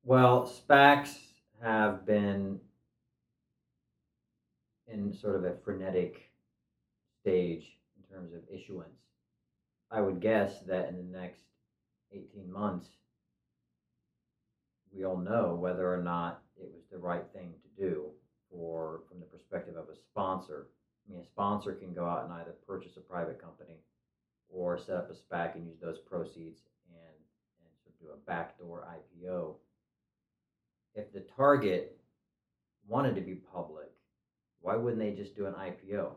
Well, 0.04 0.48
SPACs 0.48 1.16
have 1.62 2.06
been 2.06 2.60
in 4.88 5.14
sort 5.14 5.36
of 5.36 5.44
a 5.44 5.56
frenetic 5.64 6.32
stage 7.22 7.78
in 7.98 8.16
terms 8.16 8.34
of 8.34 8.42
issuance. 8.50 9.02
I 9.92 10.02
would 10.02 10.22
guess 10.22 10.60
that 10.68 10.90
in 10.90 10.98
the 10.98 11.18
next 11.18 11.42
18 12.14 12.52
months, 12.52 12.88
we 14.94 15.04
all 15.04 15.18
know 15.18 15.56
whether 15.60 15.94
or 15.94 16.02
not 16.02 16.42
it 16.58 16.70
was 16.74 16.84
the 16.92 16.98
right 16.98 17.26
thing 17.34 17.54
to 17.62 17.82
do 17.82 18.06
for 18.50 19.02
from 19.10 19.20
the 19.20 19.26
perspective 19.26 19.76
of 19.76 19.90
a 19.90 19.96
sponsor. 19.96 20.68
I 21.08 21.12
mean, 21.12 21.22
a 21.22 21.26
sponsor 21.26 21.74
can 21.74 21.94
go 21.94 22.06
out 22.06 22.24
and 22.24 22.34
either 22.34 22.56
purchase 22.66 22.98
a 22.98 23.02
private 23.02 23.42
company 23.42 23.76
or 24.50 24.78
set 24.78 24.96
up 24.96 25.12
a 25.12 25.14
SPAC 25.14 25.56
and 25.56 25.68
use 25.68 25.80
those 25.82 26.00
proceeds 26.00 26.62
and, 26.90 27.16
and 27.62 27.72
sort 27.84 27.94
of 27.94 28.00
do 28.00 28.14
a 28.14 28.26
backdoor 28.30 28.88
IPO. 28.88 29.56
If 30.96 31.14
the 31.14 31.26
target 31.36 32.00
wanted 32.88 33.16
to 33.16 33.22
be 33.22 33.36
public, 33.36 33.92
why 34.62 34.76
wouldn't 34.76 35.02
they 35.02 35.12
just 35.12 35.36
do 35.36 35.46
an 35.46 35.54
IPO? 35.54 36.12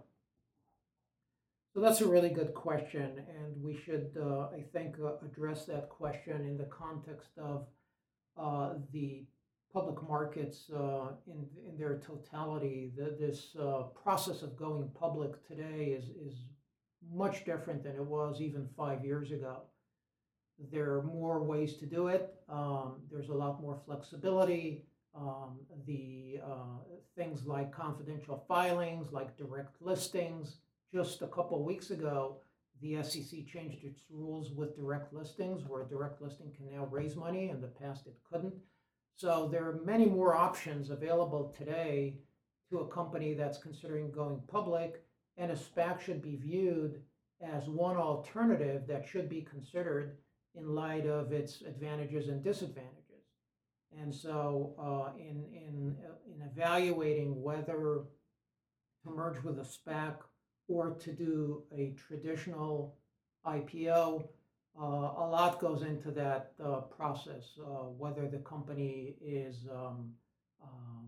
So 1.73 1.81
that's 1.81 2.01
a 2.01 2.09
really 2.09 2.31
good 2.31 2.53
question, 2.53 3.23
and 3.29 3.63
we 3.63 3.77
should, 3.77 4.17
uh, 4.21 4.49
I 4.53 4.65
think, 4.73 4.97
uh, 5.01 5.25
address 5.25 5.67
that 5.67 5.89
question 5.89 6.41
in 6.45 6.59
the 6.59 6.65
context 6.65 7.31
of 7.39 7.69
uh, 8.37 8.75
the 8.93 9.25
public 9.73 10.03
markets 10.09 10.69
uh, 10.75 11.13
in 11.29 11.47
in 11.65 11.79
their 11.79 12.01
totality. 12.05 12.91
The, 12.97 13.17
this 13.21 13.55
uh, 13.57 13.85
process 14.03 14.43
of 14.43 14.57
going 14.57 14.91
public 14.99 15.47
today 15.47 15.97
is 15.97 16.07
is 16.09 16.39
much 17.13 17.45
different 17.45 17.83
than 17.83 17.95
it 17.97 18.05
was 18.05 18.41
even 18.41 18.69
five 18.77 19.05
years 19.05 19.33
ago. 19.33 19.63
There 20.71 20.95
are 20.95 21.03
more 21.03 21.43
ways 21.43 21.77
to 21.79 21.87
do 21.87 22.09
it. 22.09 22.35
Um, 22.49 22.97
there's 23.11 23.31
a 23.31 23.35
lot 23.35 23.61
more 23.61 23.81
flexibility. 23.87 24.85
Um, 25.15 25.59
the 25.87 26.41
uh, 26.45 26.79
things 27.17 27.47
like 27.47 27.73
confidential 27.73 28.45
filings, 28.47 29.13
like 29.13 29.37
direct 29.37 29.81
listings 29.81 30.59
just 30.93 31.23
a 31.23 31.27
couple 31.27 31.65
weeks 31.65 31.91
ago, 31.91 32.37
the 32.81 33.03
SEC 33.03 33.47
changed 33.47 33.85
its 33.85 34.03
rules 34.11 34.53
with 34.53 34.77
direct 34.77 35.13
listings, 35.13 35.63
where 35.67 35.83
a 35.83 35.89
direct 35.89 36.23
listing 36.23 36.53
can 36.57 36.71
now 36.71 36.87
raise 36.91 37.17
money. 37.17 37.51
In 37.51 37.61
the 37.61 37.67
past, 37.69 38.07
it 38.07 38.17
couldn't. 38.31 38.55
So 39.17 39.49
there 39.49 39.67
are 39.67 39.81
many 39.85 40.07
more 40.07 40.35
options 40.35 40.91
available 40.91 41.55
today 41.57 42.15
to 42.71 42.79
a 42.79 42.89
company 42.89 43.35
that's 43.35 43.59
considering 43.59 44.11
going 44.11 44.41
public, 44.49 45.03
and 45.41 45.51
a 45.51 45.57
SPAC 45.57 46.01
should 46.01 46.23
be 46.23 46.37
viewed 46.37 47.01
as 47.41 47.67
one 47.69 47.97
alternative 47.97 48.87
that 48.87 49.09
should 49.09 49.29
be 49.29 49.41
considered 49.41 50.19
in 50.55 50.75
light 50.75 51.07
of 51.07 51.33
its 51.33 51.63
advantages 51.63 52.29
and 52.29 52.45
disadvantages. 52.45 52.97
And 53.99 54.15
so, 54.15 54.75
uh, 54.79 55.19
in 55.19 55.45
in 55.53 55.97
uh, 56.05 56.13
in 56.33 56.43
evaluating 56.43 57.43
whether 57.43 58.03
to 59.03 59.11
merge 59.11 59.43
with 59.43 59.59
a 59.59 59.63
SPAC 59.63 60.17
or 60.69 60.91
to 60.91 61.13
do 61.13 61.65
a 61.77 61.95
traditional 61.97 62.97
IPO. 63.47 64.29
Uh, 64.81 64.85
a 64.85 65.27
lot 65.29 65.59
goes 65.61 65.83
into 65.83 66.11
that 66.13 66.53
uh, 66.65 66.83
process, 66.83 67.59
uh, 67.61 67.89
whether 67.99 68.29
the 68.29 68.39
company 68.39 69.17
is 69.21 69.67
um, 69.73 70.13
um, 70.63 71.00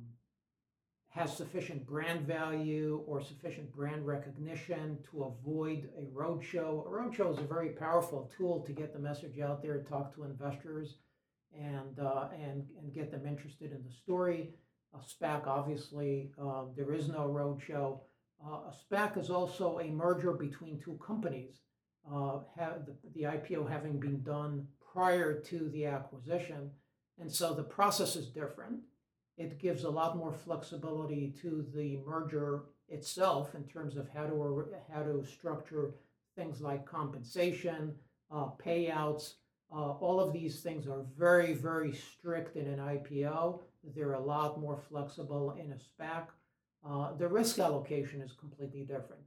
has 1.14 1.36
sufficient 1.36 1.86
brand 1.86 2.26
value 2.26 3.02
or 3.06 3.20
sufficient 3.20 3.70
brand 3.74 4.06
recognition 4.06 4.96
to 5.10 5.24
avoid 5.24 5.90
a 5.98 6.06
roadshow. 6.06 6.86
A 6.86 6.90
roadshow 6.90 7.32
is 7.32 7.38
a 7.38 7.46
very 7.46 7.70
powerful 7.70 8.30
tool 8.36 8.60
to 8.60 8.72
get 8.72 8.94
the 8.94 8.98
message 8.98 9.38
out 9.38 9.62
there, 9.62 9.82
talk 9.82 10.14
to 10.14 10.24
investors, 10.24 10.96
and 11.54 11.98
uh, 11.98 12.28
and 12.34 12.64
and 12.78 12.94
get 12.94 13.10
them 13.10 13.26
interested 13.26 13.72
in 13.72 13.82
the 13.84 13.92
story. 14.02 14.54
A 14.94 14.98
SPAC, 14.98 15.46
obviously, 15.46 16.30
uh, 16.42 16.64
there 16.76 16.94
is 16.94 17.08
no 17.08 17.28
roadshow. 17.28 18.00
Uh, 18.44 18.70
a 18.70 18.74
SPAC 18.90 19.18
is 19.18 19.28
also 19.28 19.80
a 19.80 19.90
merger 19.90 20.32
between 20.32 20.80
two 20.80 20.98
companies, 21.06 21.60
uh, 22.10 22.40
have 22.58 22.86
the, 22.86 22.96
the 23.14 23.22
IPO 23.22 23.70
having 23.70 24.00
been 24.00 24.22
done 24.22 24.66
prior 24.92 25.40
to 25.40 25.68
the 25.70 25.86
acquisition. 25.86 26.70
And 27.18 27.30
so 27.30 27.54
the 27.54 27.62
process 27.62 28.16
is 28.16 28.28
different. 28.28 28.80
It 29.38 29.58
gives 29.58 29.84
a 29.84 29.90
lot 29.90 30.16
more 30.16 30.32
flexibility 30.32 31.34
to 31.42 31.64
the 31.74 31.98
merger 32.06 32.64
itself 32.88 33.54
in 33.54 33.64
terms 33.64 33.96
of 33.96 34.08
how 34.08 34.26
to, 34.26 34.66
how 34.92 35.02
to 35.02 35.24
structure 35.24 35.94
things 36.36 36.60
like 36.60 36.84
compensation, 36.86 37.94
uh, 38.30 38.48
payouts. 38.64 39.34
Uh, 39.74 39.92
all 39.92 40.20
of 40.20 40.32
these 40.32 40.60
things 40.60 40.86
are 40.86 41.04
very, 41.18 41.54
very 41.54 41.92
strict 41.92 42.56
in 42.56 42.66
an 42.66 42.78
IPO. 42.78 43.60
They're 43.94 44.12
a 44.12 44.20
lot 44.20 44.60
more 44.60 44.78
flexible 44.88 45.56
in 45.58 45.72
a 45.72 45.76
SPAC. 45.76 46.26
Uh, 46.86 47.14
the 47.14 47.28
risk 47.28 47.58
allocation 47.58 48.20
is 48.20 48.32
completely 48.32 48.82
different. 48.82 49.22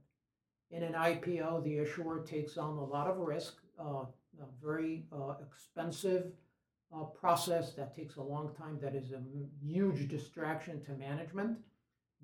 In 0.70 0.82
an 0.82 0.94
IPO, 0.94 1.64
the 1.64 1.78
issuer 1.78 2.24
takes 2.24 2.56
on 2.56 2.76
a 2.76 2.84
lot 2.84 3.08
of 3.08 3.18
risk, 3.18 3.54
uh, 3.78 4.04
very 4.62 5.04
uh, 5.12 5.34
expensive 5.44 6.32
uh, 6.96 7.04
process 7.04 7.74
that 7.74 7.94
takes 7.94 8.16
a 8.16 8.22
long 8.22 8.54
time, 8.54 8.78
that 8.80 8.94
is 8.94 9.12
a 9.12 9.22
huge 9.62 10.08
distraction 10.08 10.82
to 10.84 10.92
management, 10.92 11.58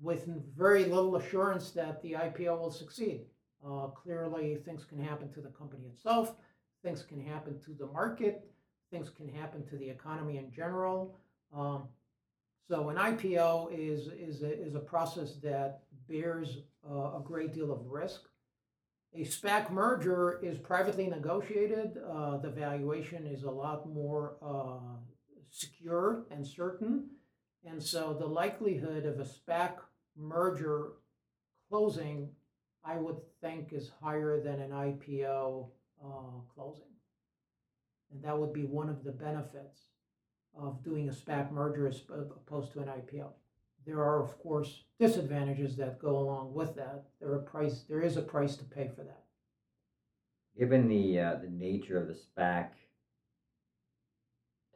with 0.01 0.25
very 0.57 0.85
little 0.85 1.15
assurance 1.15 1.71
that 1.71 2.01
the 2.01 2.13
IPO 2.13 2.59
will 2.59 2.71
succeed. 2.71 3.25
Uh, 3.65 3.87
clearly, 3.87 4.55
things 4.65 4.83
can 4.83 4.99
happen 5.01 5.31
to 5.31 5.41
the 5.41 5.49
company 5.49 5.85
itself, 5.85 6.35
things 6.83 7.03
can 7.03 7.23
happen 7.23 7.59
to 7.59 7.71
the 7.73 7.85
market, 7.87 8.49
things 8.91 9.09
can 9.09 9.29
happen 9.29 9.65
to 9.67 9.77
the 9.77 9.89
economy 9.89 10.37
in 10.37 10.51
general. 10.51 11.19
Um, 11.55 11.87
So 12.69 12.89
an 12.89 12.97
IPO 12.97 13.71
is, 13.71 14.07
is, 14.07 14.41
a, 14.41 14.51
is 14.67 14.75
a 14.75 14.79
process 14.79 15.35
that 15.43 15.83
bears 16.07 16.59
uh, 16.89 17.19
a 17.19 17.21
great 17.23 17.53
deal 17.53 17.71
of 17.71 17.85
risk. 17.85 18.21
A 19.15 19.19
SPAC 19.19 19.69
merger 19.69 20.39
is 20.41 20.57
privately 20.57 21.07
negotiated. 21.07 21.97
Uh, 22.11 22.37
the 22.37 22.49
valuation 22.49 23.27
is 23.27 23.43
a 23.43 23.51
lot 23.51 23.87
more 23.87 24.37
uh, 24.41 24.97
secure 25.51 26.25
and 26.31 26.45
certain. 26.45 27.09
And 27.63 27.81
so 27.81 28.15
the 28.19 28.25
likelihood 28.25 29.05
of 29.05 29.19
a 29.19 29.25
SPAC 29.25 29.73
merger 30.17 30.93
closing, 31.69 32.29
I 32.83 32.97
would 32.97 33.17
think, 33.39 33.71
is 33.71 33.91
higher 34.01 34.41
than 34.41 34.59
an 34.59 34.71
IPO 34.71 35.69
uh, 36.03 36.41
closing. 36.53 36.91
And 38.11 38.23
that 38.23 38.37
would 38.37 38.51
be 38.51 38.65
one 38.65 38.89
of 38.89 39.03
the 39.03 39.11
benefits 39.11 39.89
of 40.57 40.83
doing 40.83 41.07
a 41.07 41.11
SPAC 41.11 41.51
merger 41.51 41.87
as 41.87 42.01
opposed 42.09 42.73
to 42.73 42.79
an 42.79 42.87
IPO. 42.87 43.29
There 43.85 43.99
are, 43.99 44.23
of 44.23 44.37
course, 44.39 44.83
disadvantages 44.99 45.75
that 45.77 45.99
go 45.99 46.17
along 46.17 46.53
with 46.53 46.75
that. 46.75 47.03
There 47.19 47.33
are 47.33 47.39
price. 47.39 47.83
There 47.89 48.01
is 48.01 48.17
a 48.17 48.21
price 48.21 48.55
to 48.57 48.63
pay 48.63 48.87
for 48.87 49.03
that. 49.03 49.23
Given 50.57 50.87
the 50.87 51.19
uh, 51.19 51.35
the 51.35 51.49
nature 51.49 51.97
of 51.97 52.07
the 52.07 52.13
SPAC 52.13 52.69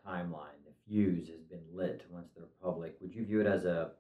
timeline, 0.06 0.60
the 0.66 0.74
fuse 0.88 1.28
has 1.30 1.42
been 1.42 1.64
lit 1.72 2.04
once 2.10 2.30
they're 2.36 2.46
public. 2.62 2.96
Would 3.02 3.14
you 3.14 3.26
view 3.26 3.40
it 3.42 3.48
as 3.48 3.66
a 3.66 3.92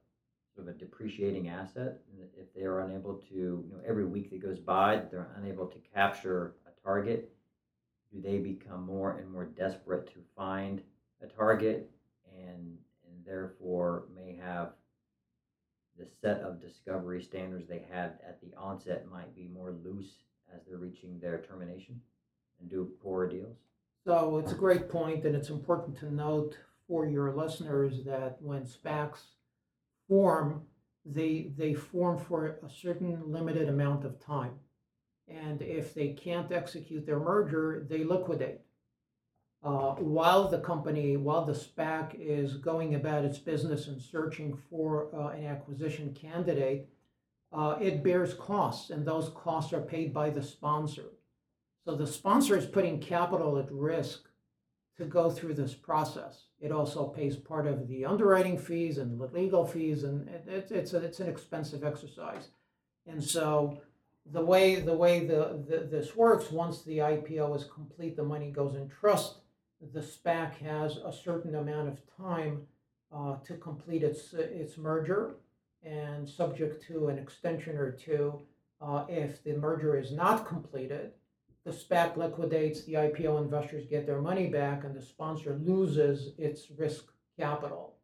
sort 0.55 0.67
of 0.67 0.75
a 0.75 0.77
depreciating 0.77 1.49
asset 1.49 1.99
if 2.37 2.53
they 2.53 2.63
are 2.63 2.81
unable 2.81 3.13
to, 3.13 3.35
you 3.35 3.69
know, 3.71 3.81
every 3.87 4.05
week 4.05 4.31
that 4.31 4.41
goes 4.41 4.59
by 4.59 4.95
that 4.95 5.11
they're 5.11 5.29
unable 5.37 5.67
to 5.67 5.77
capture 5.93 6.55
a 6.65 6.83
target? 6.83 7.31
Do 8.11 8.21
they 8.21 8.39
become 8.39 8.85
more 8.85 9.17
and 9.17 9.31
more 9.31 9.45
desperate 9.45 10.07
to 10.07 10.19
find 10.35 10.81
a 11.21 11.27
target 11.27 11.89
and 12.37 12.77
and 13.05 13.25
therefore 13.25 14.05
may 14.15 14.35
have 14.41 14.73
the 15.97 16.07
set 16.21 16.41
of 16.41 16.61
discovery 16.61 17.21
standards 17.21 17.67
they 17.67 17.83
had 17.91 18.19
at 18.27 18.39
the 18.41 18.55
onset 18.57 19.09
might 19.11 19.35
be 19.35 19.47
more 19.47 19.75
loose 19.83 20.23
as 20.53 20.61
they're 20.65 20.77
reaching 20.77 21.19
their 21.19 21.39
termination 21.41 21.99
and 22.59 22.69
do 22.69 22.91
poorer 23.01 23.27
deals? 23.27 23.57
So 24.05 24.37
it's 24.37 24.51
a 24.53 24.55
great 24.55 24.89
point, 24.89 25.25
and 25.25 25.35
it's 25.35 25.49
important 25.49 25.97
to 25.97 26.13
note 26.13 26.57
for 26.87 27.05
your 27.05 27.33
listeners 27.35 28.03
that 28.05 28.37
when 28.41 28.65
SPACs 28.65 29.19
form, 30.07 30.63
they 31.05 31.51
they 31.57 31.73
form 31.73 32.17
for 32.17 32.59
a 32.65 32.69
certain 32.69 33.21
limited 33.31 33.67
amount 33.67 34.05
of 34.05 34.19
time, 34.19 34.53
and 35.27 35.61
if 35.61 35.93
they 35.93 36.09
can't 36.09 36.51
execute 36.51 37.05
their 37.05 37.19
merger, 37.19 37.85
they 37.89 38.03
liquidate. 38.03 38.61
Uh, 39.63 39.95
while 39.95 40.47
the 40.47 40.59
company, 40.59 41.17
while 41.17 41.43
the 41.43 41.53
SPAC 41.53 42.15
is 42.19 42.57
going 42.57 42.95
about 42.95 43.25
its 43.25 43.39
business 43.39 43.87
and 43.87 44.01
searching 44.01 44.57
for 44.69 45.07
uh, 45.15 45.29
an 45.29 45.45
acquisition 45.45 46.13
candidate, 46.13 46.87
uh, 47.51 47.75
it 47.81 48.03
bears 48.03 48.33
costs, 48.35 48.91
and 48.91 49.05
those 49.05 49.31
costs 49.35 49.73
are 49.73 49.81
paid 49.81 50.13
by 50.13 50.29
the 50.29 50.43
sponsor. 50.43 51.05
So 51.85 51.95
the 51.95 52.05
sponsor 52.05 52.55
is 52.55 52.65
putting 52.65 52.99
capital 52.99 53.57
at 53.57 53.71
risk 53.71 54.25
to 54.97 55.05
go 55.05 55.29
through 55.29 55.55
this 55.55 55.73
process. 55.73 56.43
It 56.59 56.71
also 56.71 57.05
pays 57.07 57.35
part 57.35 57.65
of 57.65 57.87
the 57.87 58.05
underwriting 58.05 58.57
fees 58.57 58.97
and 58.97 59.19
the 59.19 59.27
legal 59.27 59.65
fees, 59.65 60.03
and 60.03 60.27
it, 60.27 60.45
it, 60.47 60.71
it's 60.71 60.93
a, 60.93 60.97
it's 60.97 61.19
an 61.19 61.29
expensive 61.29 61.83
exercise. 61.83 62.49
And 63.07 63.23
so 63.23 63.81
the 64.31 64.43
way 64.43 64.81
the 64.81 64.93
way 64.93 65.25
the, 65.25 65.63
the 65.67 65.87
this 65.89 66.15
works, 66.15 66.51
once 66.51 66.83
the 66.83 66.97
IPO 66.99 67.55
is 67.55 67.63
complete, 67.63 68.15
the 68.15 68.23
money 68.23 68.51
goes 68.51 68.75
in 68.75 68.89
trust 68.89 69.37
the 69.93 70.01
SPAC 70.01 70.55
has 70.57 70.97
a 70.97 71.13
certain 71.13 71.55
amount 71.55 71.87
of 71.87 71.99
time 72.17 72.61
uh, 73.13 73.35
to 73.45 73.55
complete 73.55 74.03
its 74.03 74.33
its 74.33 74.77
merger, 74.77 75.35
and 75.83 76.27
subject 76.27 76.85
to 76.87 77.07
an 77.07 77.17
extension 77.17 77.77
or 77.77 77.91
two, 77.91 78.41
uh, 78.81 79.05
if 79.07 79.43
the 79.43 79.53
merger 79.53 79.97
is 79.97 80.11
not 80.11 80.47
completed, 80.47 81.11
the 81.63 81.71
SPAC 81.71 82.17
liquidates, 82.17 82.83
the 82.83 82.93
IPO 82.93 83.41
investors 83.41 83.85
get 83.89 84.05
their 84.05 84.21
money 84.21 84.47
back, 84.47 84.83
and 84.83 84.95
the 84.95 85.01
sponsor 85.01 85.59
loses 85.61 86.33
its 86.37 86.71
risk 86.71 87.05
capital. 87.37 87.95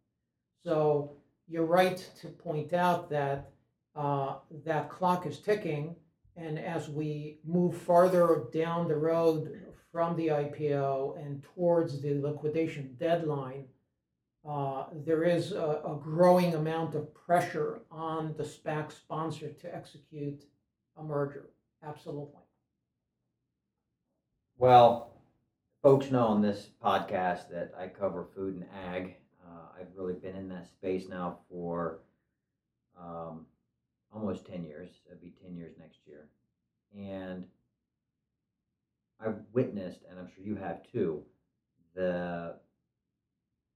So 0.64 1.18
you're 1.48 1.66
right 1.66 1.98
to 2.22 2.28
point 2.28 2.74
out 2.74 3.10
that 3.10 3.52
uh, 3.96 4.36
that 4.66 4.90
clock 4.90 5.26
is 5.26 5.40
ticking, 5.40 5.96
and 6.36 6.58
as 6.58 6.90
we 6.90 7.38
move 7.46 7.78
farther 7.78 8.46
down 8.54 8.88
the 8.88 8.96
road 8.96 9.73
from 9.94 10.18
the 10.18 10.28
IPO 10.28 11.24
and 11.24 11.44
towards 11.56 12.02
the 12.02 12.16
liquidation 12.16 12.98
deadline, 13.00 13.66
uh, 14.50 14.86
there 15.06 15.24
is 15.24 15.52
a, 15.52 15.82
a, 15.86 15.98
growing 16.04 16.56
amount 16.56 16.96
of 16.96 17.14
pressure 17.14 17.80
on 17.90 18.34
the 18.36 18.44
SPAC 18.44 18.92
sponsor 18.92 19.54
to 19.54 19.74
execute 19.74 20.44
a 20.98 21.04
merger. 21.04 21.46
Absolutely. 21.82 22.42
Well, 24.58 25.14
folks 25.82 26.12
know 26.12 26.26
on 26.26 26.42
this 26.42 26.70
podcast 26.84 27.50
that 27.52 27.72
I 27.80 27.88
cover 27.88 28.28
food 28.36 28.56
and 28.56 28.66
ag. 28.88 29.16
Uh, 29.46 29.80
I've 29.80 29.96
really 29.96 30.14
been 30.14 30.36
in 30.36 30.50
that 30.50 30.68
space 30.68 31.08
now 31.08 31.38
for 31.50 32.00
um, 33.00 33.46
almost 34.14 34.46
10 34.48 34.66
years. 34.66 34.90
It'll 35.06 35.22
be 35.22 35.34
10 35.42 35.56
years 35.56 35.76
next 35.80 36.00
year. 36.06 36.28
And 36.98 37.46
I've 39.20 39.40
witnessed, 39.54 40.00
and 40.10 40.20
I'm 40.20 40.30
sure 40.36 40.44
you 40.44 40.56
have 40.56 40.84
too, 40.92 41.24
the 41.96 42.56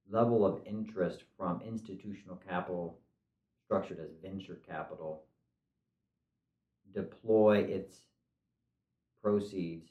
level 0.09 0.45
of 0.45 0.61
interest 0.65 1.23
from 1.37 1.61
institutional 1.61 2.41
capital 2.47 2.99
structured 3.65 3.99
as 3.99 4.09
venture 4.21 4.59
capital 4.67 5.23
deploy 6.93 7.59
its 7.59 7.97
proceeds 9.21 9.89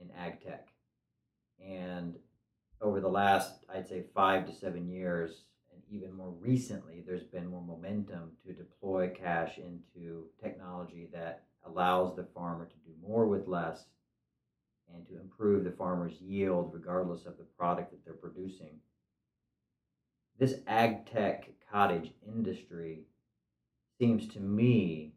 in 0.00 0.10
ag 0.18 0.42
tech. 0.44 0.68
And 1.64 2.16
over 2.80 3.00
the 3.00 3.08
last, 3.08 3.64
I'd 3.72 3.88
say, 3.88 4.04
five 4.14 4.46
to 4.46 4.52
seven 4.54 4.88
years, 4.88 5.44
and 5.72 5.80
even 5.88 6.12
more 6.12 6.34
recently, 6.40 7.04
there's 7.06 7.22
been 7.22 7.46
more 7.46 7.62
momentum 7.62 8.32
to 8.44 8.52
deploy 8.52 9.10
cash 9.10 9.58
into 9.58 10.24
technology 10.42 11.08
that 11.12 11.44
allows 11.64 12.16
the 12.16 12.26
farmer 12.34 12.66
to 12.66 12.76
do 12.84 12.92
more 13.00 13.26
with 13.26 13.46
less 13.46 13.84
and 14.94 15.06
to 15.06 15.20
improve 15.20 15.64
the 15.64 15.70
farmer's 15.70 16.20
yield 16.20 16.70
regardless 16.72 17.26
of 17.26 17.36
the 17.38 17.44
product 17.58 17.90
that 17.90 18.04
they're 18.04 18.14
producing. 18.14 18.78
This 20.38 20.54
ag 20.66 21.06
tech 21.06 21.48
cottage 21.70 22.12
industry 22.26 23.04
seems 23.98 24.26
to 24.28 24.40
me 24.40 25.14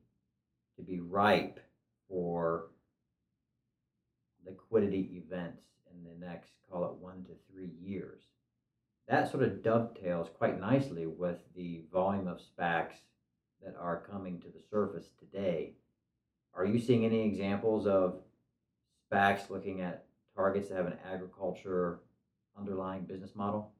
to 0.77 0.83
be 0.83 0.99
ripe 0.99 1.59
for 2.07 2.67
liquidity 4.45 5.23
events 5.25 5.63
in 5.91 6.03
the 6.03 6.25
next, 6.25 6.51
call 6.69 6.85
it 6.85 6.93
one 6.93 7.23
to 7.25 7.31
three 7.51 7.71
years. 7.81 8.21
That 9.07 9.29
sort 9.31 9.43
of 9.43 9.63
dovetails 9.63 10.29
quite 10.37 10.59
nicely 10.59 11.05
with 11.05 11.37
the 11.55 11.83
volume 11.91 12.27
of 12.27 12.39
SPACs 12.39 12.95
that 13.63 13.75
are 13.79 14.05
coming 14.11 14.39
to 14.41 14.47
the 14.47 14.63
surface 14.69 15.09
today. 15.19 15.73
Are 16.53 16.65
you 16.65 16.79
seeing 16.79 17.05
any 17.05 17.25
examples 17.25 17.87
of 17.87 18.21
SPACs 19.11 19.49
looking 19.49 19.81
at 19.81 20.05
targets 20.35 20.69
that 20.69 20.77
have 20.77 20.87
an 20.87 20.97
agriculture 21.11 21.99
underlying 22.57 23.03
business 23.03 23.35
model? 23.35 23.71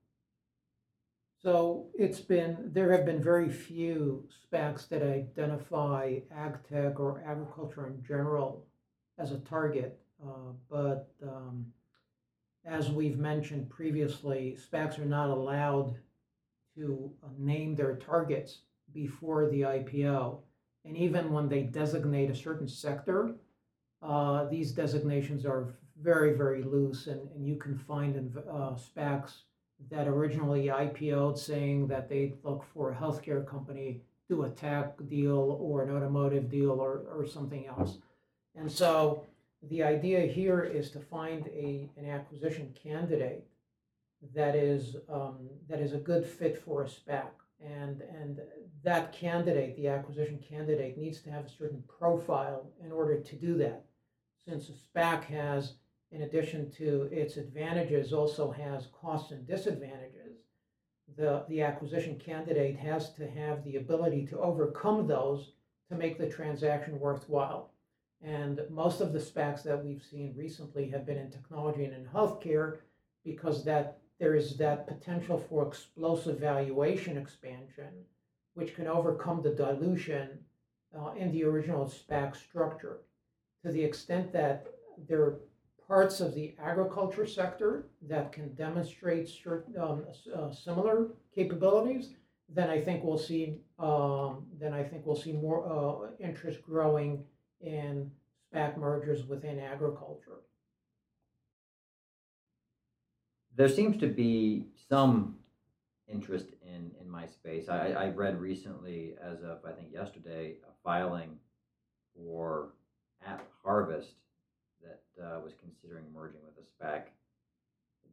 So 1.41 1.87
it's 1.93 2.19
been, 2.19 2.71
there 2.73 2.91
have 2.91 3.05
been 3.05 3.21
very 3.21 3.49
few 3.49 4.27
SPACs 4.51 4.87
that 4.89 5.03
identify 5.03 6.19
ag 6.35 6.57
tech 6.67 6.99
or 6.99 7.23
agriculture 7.25 7.87
in 7.87 8.03
general 8.03 8.65
as 9.19 9.31
a 9.31 9.37
target. 9.39 9.99
Uh, 10.23 10.53
but 10.69 11.11
um, 11.21 11.67
as 12.65 12.89
we've 12.89 13.19
mentioned 13.19 13.69
previously, 13.69 14.57
SPACs 14.57 14.97
are 14.97 15.05
not 15.05 15.29
allowed 15.29 15.95
to 16.75 17.11
uh, 17.23 17.27
name 17.37 17.75
their 17.75 17.95
targets 17.95 18.59
before 18.93 19.49
the 19.49 19.61
IPO. 19.61 20.39
And 20.83 20.97
even 20.97 21.31
when 21.31 21.47
they 21.47 21.63
designate 21.63 22.31
a 22.31 22.35
certain 22.35 22.67
sector, 22.67 23.35
uh, 24.05 24.45
these 24.45 24.71
designations 24.71 25.45
are 25.45 25.73
very, 26.01 26.33
very 26.33 26.63
loose, 26.63 27.07
and, 27.07 27.21
and 27.35 27.47
you 27.47 27.55
can 27.55 27.77
find 27.77 28.15
in 28.15 28.33
uh, 28.49 28.75
SPACs 28.75 29.43
that 29.89 30.07
originally 30.07 30.67
IPO'd 30.67 31.37
saying 31.37 31.87
that 31.87 32.07
they 32.07 32.33
look 32.43 32.63
for 32.73 32.91
a 32.91 32.95
healthcare 32.95 33.45
company, 33.45 34.01
do 34.29 34.43
a 34.43 34.49
tech 34.49 34.95
deal 35.09 35.57
or 35.59 35.83
an 35.83 35.95
automotive 35.95 36.49
deal 36.49 36.71
or, 36.71 37.03
or 37.11 37.25
something 37.25 37.67
else. 37.67 37.97
And 38.55 38.71
so 38.71 39.25
the 39.69 39.83
idea 39.83 40.21
here 40.21 40.63
is 40.63 40.91
to 40.91 40.99
find 40.99 41.47
a, 41.47 41.89
an 41.97 42.09
acquisition 42.09 42.73
candidate 42.81 43.43
that 44.33 44.55
is 44.55 44.95
um, 45.09 45.49
that 45.67 45.79
is 45.79 45.93
a 45.93 45.97
good 45.97 46.25
fit 46.25 46.57
for 46.57 46.83
a 46.83 46.87
SPAC. 46.87 47.27
And, 47.63 48.01
and 48.01 48.39
that 48.83 49.13
candidate, 49.13 49.75
the 49.75 49.87
acquisition 49.87 50.39
candidate, 50.39 50.97
needs 50.97 51.21
to 51.21 51.31
have 51.31 51.45
a 51.45 51.49
certain 51.49 51.83
profile 51.99 52.67
in 52.83 52.91
order 52.91 53.19
to 53.19 53.35
do 53.35 53.57
that 53.57 53.85
since 54.47 54.69
a 54.69 54.73
SPAC 54.73 55.23
has, 55.25 55.73
in 56.11 56.21
addition 56.21 56.71
to 56.71 57.09
its 57.11 57.37
advantages, 57.37 58.13
also 58.13 58.51
has 58.51 58.87
costs 58.87 59.31
and 59.31 59.47
disadvantages, 59.47 60.37
the, 61.17 61.43
the 61.49 61.61
acquisition 61.61 62.17
candidate 62.19 62.75
has 62.75 63.13
to 63.13 63.27
have 63.27 63.63
the 63.63 63.77
ability 63.77 64.25
to 64.27 64.39
overcome 64.39 65.07
those 65.07 65.51
to 65.89 65.95
make 65.95 66.17
the 66.17 66.29
transaction 66.29 66.99
worthwhile. 66.99 67.71
And 68.21 68.61
most 68.69 69.01
of 69.01 69.13
the 69.13 69.19
SPACs 69.19 69.63
that 69.63 69.83
we've 69.83 70.03
seen 70.03 70.33
recently 70.35 70.89
have 70.89 71.05
been 71.05 71.17
in 71.17 71.29
technology 71.29 71.85
and 71.85 71.93
in 71.93 72.05
healthcare 72.05 72.77
because 73.23 73.63
that 73.65 73.99
there 74.19 74.35
is 74.35 74.57
that 74.57 74.87
potential 74.87 75.37
for 75.37 75.67
explosive 75.67 76.39
valuation 76.39 77.17
expansion, 77.17 78.05
which 78.53 78.75
can 78.75 78.87
overcome 78.87 79.41
the 79.41 79.49
dilution 79.49 80.39
uh, 80.97 81.11
in 81.11 81.31
the 81.31 81.43
original 81.43 81.85
SPAC 81.85 82.35
structure. 82.35 82.99
To 83.65 83.71
the 83.71 83.83
extent 83.83 84.31
that 84.31 84.67
there 85.09 85.21
are 85.23 85.39
parts 85.87 86.21
of 86.21 86.35
the 86.35 86.53
agriculture 86.61 87.25
sector 87.25 87.87
that 88.03 88.31
can 88.31 88.53
demonstrate 88.53 89.27
certain, 89.27 89.75
um, 89.75 90.05
uh, 90.35 90.51
similar 90.51 91.07
capabilities, 91.33 92.13
then 92.47 92.69
I 92.69 92.79
think 92.79 93.03
we'll 93.03 93.17
see 93.17 93.57
um, 93.79 94.45
then 94.59 94.71
I 94.71 94.83
think 94.83 95.03
we'll 95.07 95.15
see 95.15 95.33
more 95.33 95.65
uh, 95.65 96.23
interest 96.23 96.61
growing 96.61 97.23
in 97.59 98.11
SPAC 98.53 98.77
mergers 98.77 99.25
within 99.25 99.59
agriculture. 99.59 100.41
There 103.55 103.67
seems 103.67 103.97
to 103.97 104.07
be 104.07 104.67
some 104.87 105.37
interest 106.07 106.49
in, 106.61 106.91
in 107.01 107.09
my 107.09 107.25
space. 107.25 107.67
I, 107.67 107.93
I 107.93 108.09
read 108.09 108.39
recently, 108.39 109.15
as 109.19 109.41
of 109.41 109.57
I 109.65 109.71
think 109.71 109.91
yesterday, 109.91 110.57
a 110.69 110.71
filing 110.83 111.39
for 112.15 112.73
App 113.25 113.43
Harvest 113.63 114.13
that 114.81 115.23
uh, 115.23 115.39
was 115.39 115.53
considering 115.59 116.05
merging 116.13 116.41
with 116.45 116.55
a 116.57 116.83
SPAC. 116.83 117.03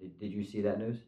Did, 0.00 0.18
did 0.18 0.32
you 0.32 0.44
see 0.44 0.60
that 0.62 0.78
news? 0.78 0.98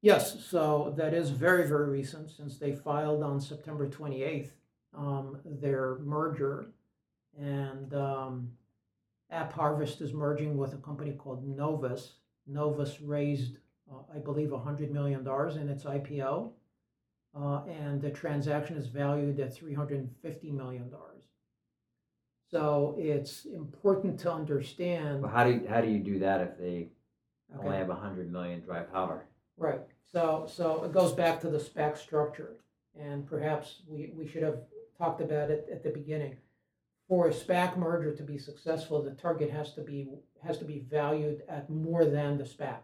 Yes, 0.00 0.44
so 0.44 0.94
that 0.96 1.12
is 1.12 1.30
very, 1.30 1.66
very 1.66 1.88
recent 1.88 2.30
since 2.30 2.56
they 2.56 2.72
filed 2.72 3.22
on 3.22 3.40
September 3.40 3.88
28th 3.88 4.50
um, 4.96 5.38
their 5.44 5.98
merger. 5.98 6.66
And 7.38 7.92
um, 7.94 8.50
AppHarvest 9.32 10.00
is 10.00 10.12
merging 10.12 10.56
with 10.56 10.74
a 10.74 10.78
company 10.78 11.12
called 11.12 11.46
Novus. 11.46 12.14
Novus 12.46 13.00
raised, 13.00 13.58
uh, 13.92 14.02
I 14.14 14.18
believe, 14.18 14.48
$100 14.48 14.90
million 14.90 15.20
in 15.20 15.68
its 15.68 15.84
IPO. 15.84 16.50
Uh, 17.38 17.60
and 17.66 18.00
the 18.00 18.10
transaction 18.10 18.76
is 18.76 18.86
valued 18.86 19.38
at 19.38 19.54
$350 19.54 20.52
million. 20.52 20.90
So 22.50 22.94
it's 22.98 23.44
important 23.44 24.18
to 24.20 24.32
understand. 24.32 25.22
Well, 25.22 25.30
how 25.30 25.44
do 25.44 25.52
you, 25.52 25.66
how 25.68 25.80
do 25.80 25.90
you 25.90 25.98
do 25.98 26.18
that 26.20 26.40
if 26.40 26.58
they 26.58 26.88
okay. 27.54 27.66
only 27.66 27.76
have 27.76 27.88
100 27.88 28.32
million 28.32 28.60
dry 28.60 28.80
powder? 28.80 29.24
Right. 29.58 29.80
So, 30.10 30.48
so 30.50 30.84
it 30.84 30.92
goes 30.92 31.12
back 31.12 31.40
to 31.40 31.50
the 31.50 31.58
SPAC 31.58 31.98
structure, 31.98 32.56
and 32.98 33.26
perhaps 33.26 33.82
we, 33.86 34.12
we 34.14 34.26
should 34.26 34.42
have 34.42 34.60
talked 34.96 35.20
about 35.20 35.50
it 35.50 35.68
at 35.70 35.82
the 35.82 35.90
beginning. 35.90 36.36
For 37.08 37.28
a 37.28 37.32
SPAC 37.32 37.76
merger 37.76 38.14
to 38.14 38.22
be 38.22 38.38
successful, 38.38 39.02
the 39.02 39.10
target 39.10 39.50
has 39.50 39.72
to 39.74 39.82
be 39.82 40.08
has 40.42 40.58
to 40.58 40.64
be 40.64 40.84
valued 40.88 41.42
at 41.48 41.68
more 41.68 42.04
than 42.04 42.38
the 42.38 42.44
SPAC, 42.44 42.78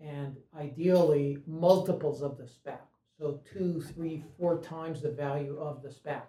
and 0.00 0.36
ideally 0.58 1.38
multiples 1.46 2.22
of 2.22 2.38
the 2.38 2.44
SPAC. 2.44 2.78
So 3.18 3.40
two, 3.52 3.80
three, 3.80 4.24
four 4.38 4.60
times 4.60 5.02
the 5.02 5.10
value 5.10 5.58
of 5.58 5.82
the 5.82 5.88
SPAC. 5.88 6.22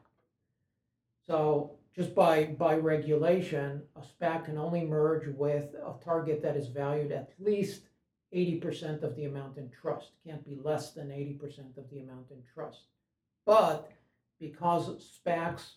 So 1.27 1.77
just 1.95 2.13
by 2.13 2.45
by 2.45 2.75
regulation, 2.75 3.81
a 3.95 4.01
SPAC 4.01 4.45
can 4.45 4.58
only 4.58 4.86
merge 4.86 5.27
with 5.27 5.73
a 5.75 5.93
target 6.03 6.41
that 6.41 6.58
is 6.58 6.67
valued 6.67 7.12
at 7.12 7.31
least 7.39 7.84
80% 8.34 9.03
of 9.03 9.15
the 9.15 9.25
amount 9.25 9.58
in 9.58 9.69
trust. 9.69 10.12
Can't 10.25 10.43
be 10.43 10.60
less 10.62 10.91
than 10.91 11.08
80% 11.08 11.77
of 11.77 11.89
the 11.89 11.99
amount 11.99 12.31
in 12.31 12.43
trust. 12.53 12.81
But 13.45 13.91
because 14.39 14.89
SPACs 15.25 15.75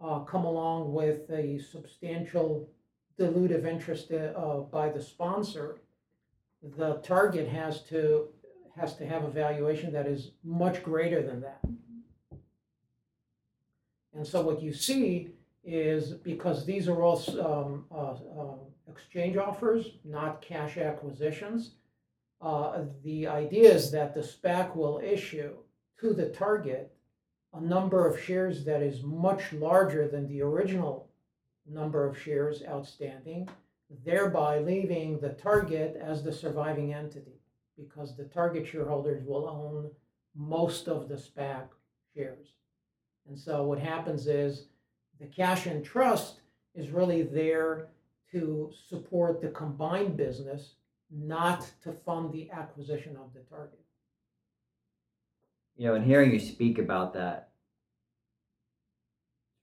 uh, 0.00 0.20
come 0.20 0.44
along 0.44 0.94
with 0.94 1.28
a 1.30 1.58
substantial 1.58 2.70
dilutive 3.18 3.66
interest 3.66 4.10
uh, 4.12 4.60
by 4.70 4.88
the 4.88 5.02
sponsor, 5.02 5.80
the 6.62 6.94
target 7.02 7.48
has 7.48 7.82
to 7.84 8.28
has 8.74 8.96
to 8.96 9.06
have 9.06 9.24
a 9.24 9.30
valuation 9.30 9.92
that 9.92 10.06
is 10.06 10.30
much 10.44 10.82
greater 10.82 11.20
than 11.20 11.40
that. 11.40 11.60
And 14.14 14.26
so 14.26 14.40
what 14.40 14.62
you 14.62 14.72
see 14.72 15.32
is 15.64 16.12
because 16.12 16.64
these 16.64 16.88
are 16.88 17.02
all 17.02 17.22
um, 17.40 17.84
uh, 17.90 18.40
uh 18.40 18.54
exchange 18.90 19.36
offers, 19.36 19.98
not 20.04 20.40
cash 20.40 20.78
acquisitions, 20.78 21.72
uh, 22.40 22.84
the 23.04 23.26
idea 23.26 23.72
is 23.72 23.90
that 23.90 24.14
the 24.14 24.20
SPAC 24.20 24.74
will 24.76 25.00
issue 25.04 25.54
to 26.00 26.14
the 26.14 26.30
target 26.30 26.92
a 27.54 27.60
number 27.60 28.06
of 28.06 28.20
shares 28.20 28.64
that 28.64 28.82
is 28.82 29.02
much 29.02 29.52
larger 29.52 30.06
than 30.06 30.28
the 30.28 30.42
original 30.42 31.08
number 31.66 32.06
of 32.06 32.18
shares 32.18 32.62
outstanding, 32.68 33.48
thereby 34.04 34.58
leaving 34.58 35.18
the 35.18 35.30
target 35.30 35.98
as 36.00 36.22
the 36.22 36.32
surviving 36.32 36.92
entity 36.92 37.40
because 37.76 38.16
the 38.16 38.24
target 38.24 38.66
shareholders 38.66 39.24
will 39.24 39.48
own 39.48 39.90
most 40.36 40.88
of 40.88 41.08
the 41.08 41.14
SPAC 41.14 41.68
shares. 42.14 42.48
And 43.28 43.38
so 43.38 43.64
what 43.64 43.78
happens 43.78 44.26
is 44.26 44.66
the 45.20 45.26
cash 45.26 45.66
and 45.66 45.84
trust 45.84 46.40
is 46.74 46.90
really 46.90 47.22
there 47.22 47.88
to 48.32 48.70
support 48.88 49.40
the 49.40 49.48
combined 49.48 50.16
business 50.16 50.74
not 51.10 51.68
to 51.82 51.92
fund 51.92 52.32
the 52.32 52.50
acquisition 52.50 53.16
of 53.16 53.32
the 53.32 53.40
target. 53.48 53.80
You 55.76 55.88
know, 55.88 55.94
in 55.94 56.02
hearing 56.02 56.32
you 56.32 56.40
speak 56.40 56.78
about 56.78 57.14
that 57.14 57.50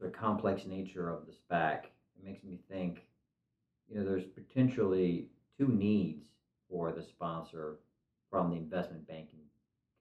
of 0.02 0.12
complex 0.14 0.66
nature 0.66 1.10
of 1.10 1.26
the 1.26 1.32
SPAC, 1.34 1.86
it 1.86 2.24
makes 2.24 2.44
me 2.44 2.60
think, 2.70 3.02
you 3.90 3.98
know, 3.98 4.06
there's 4.06 4.24
potentially 4.24 5.28
two 5.58 5.68
needs 5.68 6.26
for 6.70 6.92
the 6.92 7.02
sponsor 7.02 7.78
from 8.30 8.50
the 8.50 8.56
investment 8.58 9.08
banking 9.08 9.40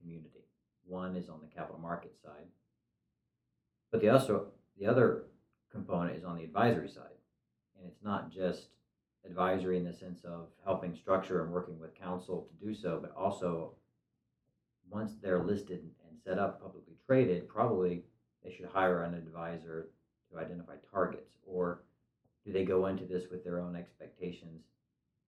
community. 0.01 0.45
One 0.87 1.17
is 1.17 1.29
on 1.29 1.41
the 1.41 1.55
capital 1.55 1.81
market 1.81 2.15
side, 2.23 2.47
but 3.91 4.01
the 4.01 4.11
also 4.11 4.49
the 4.79 4.87
other 4.87 5.25
component 5.75 6.17
is 6.17 6.25
on 6.25 6.37
the 6.37 6.45
advisory 6.45 6.89
side, 6.89 7.19
and 7.77 7.87
it's 7.87 8.03
not 8.03 8.31
just 8.31 8.69
advisory 9.27 9.77
in 9.77 9.85
the 9.85 9.93
sense 9.93 10.25
of 10.25 10.49
helping 10.65 10.95
structure 10.95 11.43
and 11.43 11.53
working 11.53 11.79
with 11.79 11.95
counsel 11.95 12.49
to 12.49 12.67
do 12.67 12.75
so, 12.75 12.99
but 13.01 13.13
also 13.17 13.73
once 14.91 15.15
they're 15.21 15.43
listed 15.43 15.81
and 16.09 16.19
set 16.25 16.39
up 16.39 16.63
publicly 16.63 16.95
traded, 17.07 17.49
probably 17.49 18.05
they 18.45 18.53
should 18.53 18.67
hire 18.67 19.03
an 19.03 19.15
advisor 19.15 19.89
to 20.31 20.39
identify 20.39 20.77
targets, 20.93 21.33
or 21.45 21.83
do 22.47 22.53
they 22.53 22.65
go 22.65 22.87
into 22.87 23.05
this 23.05 23.31
with 23.31 23.43
their 23.45 23.59
own 23.61 23.75
expectations? 23.75 24.63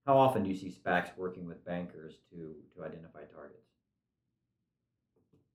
How 0.05 0.17
often 0.17 0.43
do 0.43 0.49
you 0.49 0.55
see 0.55 0.71
SPACs 0.71 1.17
working 1.17 1.47
with 1.47 1.65
bankers 1.65 2.15
to 2.31 2.55
to 2.75 2.85
identify 2.85 3.23
targets? 3.33 3.67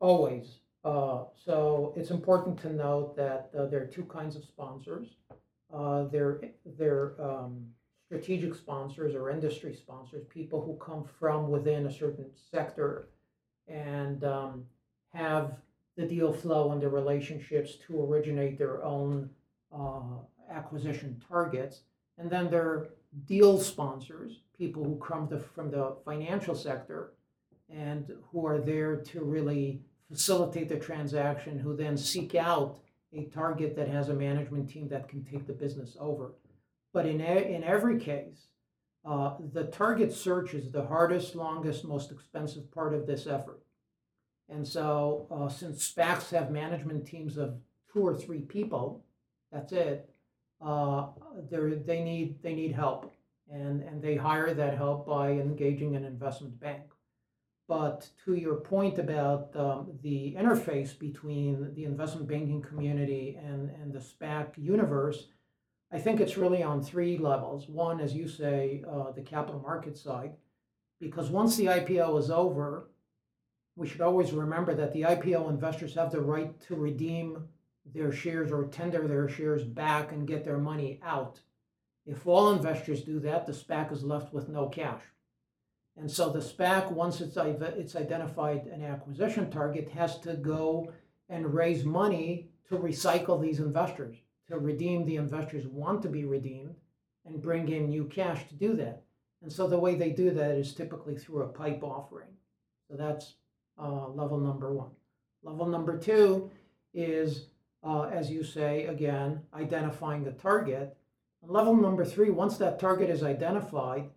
Always. 0.00 0.61
Uh, 0.84 1.24
so 1.44 1.92
it's 1.96 2.10
important 2.10 2.60
to 2.60 2.72
note 2.72 3.16
that 3.16 3.50
uh, 3.56 3.66
there 3.66 3.82
are 3.82 3.86
two 3.86 4.04
kinds 4.04 4.34
of 4.36 4.44
sponsors. 4.44 5.08
Uh, 5.72 6.04
there, 6.04 6.40
there 6.78 7.14
um, 7.20 7.64
strategic 8.06 8.54
sponsors 8.54 9.14
or 9.14 9.30
industry 9.30 9.74
sponsors, 9.74 10.24
people 10.28 10.60
who 10.60 10.74
come 10.84 11.04
from 11.18 11.50
within 11.50 11.86
a 11.86 11.92
certain 11.92 12.26
sector 12.50 13.08
and 13.68 14.24
um, 14.24 14.64
have 15.14 15.56
the 15.96 16.04
deal 16.04 16.32
flow 16.32 16.72
and 16.72 16.82
the 16.82 16.88
relationships 16.88 17.76
to 17.86 18.02
originate 18.04 18.58
their 18.58 18.84
own 18.84 19.30
uh, 19.74 20.00
acquisition 20.50 21.22
targets. 21.26 21.80
And 22.18 22.30
then 22.30 22.50
there 22.50 22.62
are 22.62 22.88
deal 23.26 23.58
sponsors, 23.58 24.40
people 24.58 24.84
who 24.84 24.96
come 24.96 25.28
from 25.54 25.70
the 25.70 25.96
financial 26.04 26.54
sector 26.54 27.12
and 27.70 28.12
who 28.30 28.44
are 28.46 28.60
there 28.60 28.96
to 28.96 29.24
really 29.24 29.80
facilitate 30.12 30.68
the 30.68 30.78
transaction, 30.78 31.58
who 31.58 31.74
then 31.74 31.96
seek 31.96 32.34
out 32.34 32.78
a 33.12 33.24
target 33.26 33.74
that 33.76 33.88
has 33.88 34.08
a 34.08 34.14
management 34.14 34.68
team 34.68 34.88
that 34.88 35.08
can 35.08 35.24
take 35.24 35.46
the 35.46 35.52
business 35.52 35.96
over. 35.98 36.32
But 36.92 37.06
in, 37.06 37.20
in 37.20 37.64
every 37.64 37.98
case, 37.98 38.48
uh, 39.04 39.34
the 39.52 39.64
target 39.64 40.12
search 40.12 40.54
is 40.54 40.70
the 40.70 40.84
hardest, 40.86 41.34
longest, 41.34 41.84
most 41.84 42.12
expensive 42.12 42.70
part 42.70 42.94
of 42.94 43.06
this 43.06 43.26
effort. 43.26 43.62
And 44.48 44.66
so, 44.66 45.26
uh, 45.30 45.48
since 45.48 45.90
SPACs 45.90 46.30
have 46.30 46.50
management 46.50 47.06
teams 47.06 47.38
of 47.38 47.54
two 47.92 48.06
or 48.06 48.14
three 48.14 48.42
people, 48.42 49.04
that's 49.50 49.72
it. 49.72 50.08
Uh, 50.60 51.06
they 51.48 52.02
need 52.02 52.40
they 52.42 52.54
need 52.54 52.72
help, 52.72 53.14
and 53.50 53.82
and 53.82 54.00
they 54.00 54.14
hire 54.14 54.54
that 54.54 54.76
help 54.76 55.06
by 55.06 55.30
engaging 55.32 55.96
an 55.96 56.04
investment 56.04 56.60
bank. 56.60 56.82
But 57.68 58.08
to 58.24 58.34
your 58.34 58.56
point 58.56 58.98
about 58.98 59.54
um, 59.56 59.92
the 60.02 60.36
interface 60.38 60.98
between 60.98 61.72
the 61.74 61.84
investment 61.84 62.28
banking 62.28 62.60
community 62.60 63.38
and 63.42 63.70
and 63.70 63.92
the 63.92 64.00
SPAC 64.00 64.58
universe, 64.58 65.28
I 65.92 65.98
think 65.98 66.20
it's 66.20 66.36
really 66.36 66.62
on 66.62 66.82
three 66.82 67.18
levels. 67.18 67.68
One, 67.68 68.00
as 68.00 68.14
you 68.14 68.26
say, 68.26 68.82
uh, 68.90 69.12
the 69.12 69.22
capital 69.22 69.60
market 69.60 69.96
side, 69.96 70.32
because 71.00 71.30
once 71.30 71.56
the 71.56 71.66
IPO 71.66 72.18
is 72.18 72.30
over, 72.30 72.88
we 73.76 73.86
should 73.86 74.00
always 74.00 74.32
remember 74.32 74.74
that 74.74 74.92
the 74.92 75.02
IPO 75.02 75.48
investors 75.48 75.94
have 75.94 76.10
the 76.10 76.20
right 76.20 76.58
to 76.62 76.74
redeem 76.74 77.48
their 77.94 78.12
shares 78.12 78.52
or 78.52 78.66
tender 78.66 79.06
their 79.08 79.28
shares 79.28 79.64
back 79.64 80.12
and 80.12 80.26
get 80.26 80.44
their 80.44 80.58
money 80.58 81.00
out. 81.02 81.40
If 82.06 82.26
all 82.26 82.52
investors 82.52 83.02
do 83.02 83.20
that, 83.20 83.46
the 83.46 83.52
SPAC 83.52 83.92
is 83.92 84.02
left 84.02 84.32
with 84.32 84.48
no 84.48 84.68
cash. 84.68 85.02
And 85.96 86.10
so 86.10 86.30
the 86.30 86.40
SPAC, 86.40 86.90
once 86.90 87.20
it's, 87.20 87.36
it's 87.36 87.96
identified 87.96 88.66
an 88.66 88.82
acquisition 88.82 89.50
target, 89.50 89.88
has 89.90 90.18
to 90.20 90.34
go 90.34 90.92
and 91.28 91.52
raise 91.52 91.84
money 91.84 92.48
to 92.68 92.76
recycle 92.76 93.40
these 93.40 93.60
investors, 93.60 94.16
to 94.48 94.58
redeem 94.58 95.04
the 95.04 95.16
investors 95.16 95.64
who 95.64 95.70
want 95.70 96.02
to 96.02 96.08
be 96.08 96.24
redeemed 96.24 96.74
and 97.26 97.42
bring 97.42 97.68
in 97.68 97.88
new 97.88 98.04
cash 98.06 98.48
to 98.48 98.54
do 98.54 98.74
that. 98.74 99.02
And 99.42 99.52
so 99.52 99.66
the 99.66 99.78
way 99.78 99.94
they 99.94 100.10
do 100.10 100.30
that 100.30 100.52
is 100.52 100.74
typically 100.74 101.16
through 101.16 101.42
a 101.42 101.48
pipe 101.48 101.82
offering. 101.82 102.28
So 102.88 102.96
that's 102.96 103.34
uh, 103.78 104.08
level 104.08 104.38
number 104.38 104.72
one. 104.72 104.90
Level 105.42 105.66
number 105.66 105.98
two 105.98 106.50
is, 106.94 107.48
uh, 107.82 108.04
as 108.04 108.30
you 108.30 108.44
say, 108.44 108.86
again, 108.86 109.40
identifying 109.54 110.24
the 110.24 110.32
target. 110.32 110.96
And 111.42 111.50
level 111.50 111.74
number 111.74 112.04
three, 112.04 112.30
once 112.30 112.56
that 112.58 112.78
target 112.78 113.10
is 113.10 113.22
identified, 113.22 114.10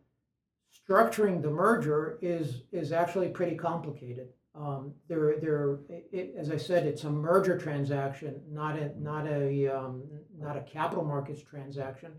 structuring 0.88 1.42
the 1.42 1.50
merger 1.50 2.18
is 2.22 2.64
is 2.72 2.92
actually 2.92 3.30
pretty 3.30 3.56
complicated. 3.56 4.30
Um, 4.54 4.94
there, 5.10 5.36
there, 5.42 5.80
it, 5.90 6.34
as 6.38 6.50
I 6.50 6.56
said, 6.56 6.86
it's 6.86 7.04
a 7.04 7.10
merger 7.10 7.58
transaction, 7.58 8.42
not 8.50 8.80
a 8.80 8.92
not 9.02 9.28
a 9.28 9.68
um, 9.68 10.04
not 10.38 10.56
a 10.58 10.62
capital 10.62 11.04
markets 11.04 11.42
transaction, 11.42 12.14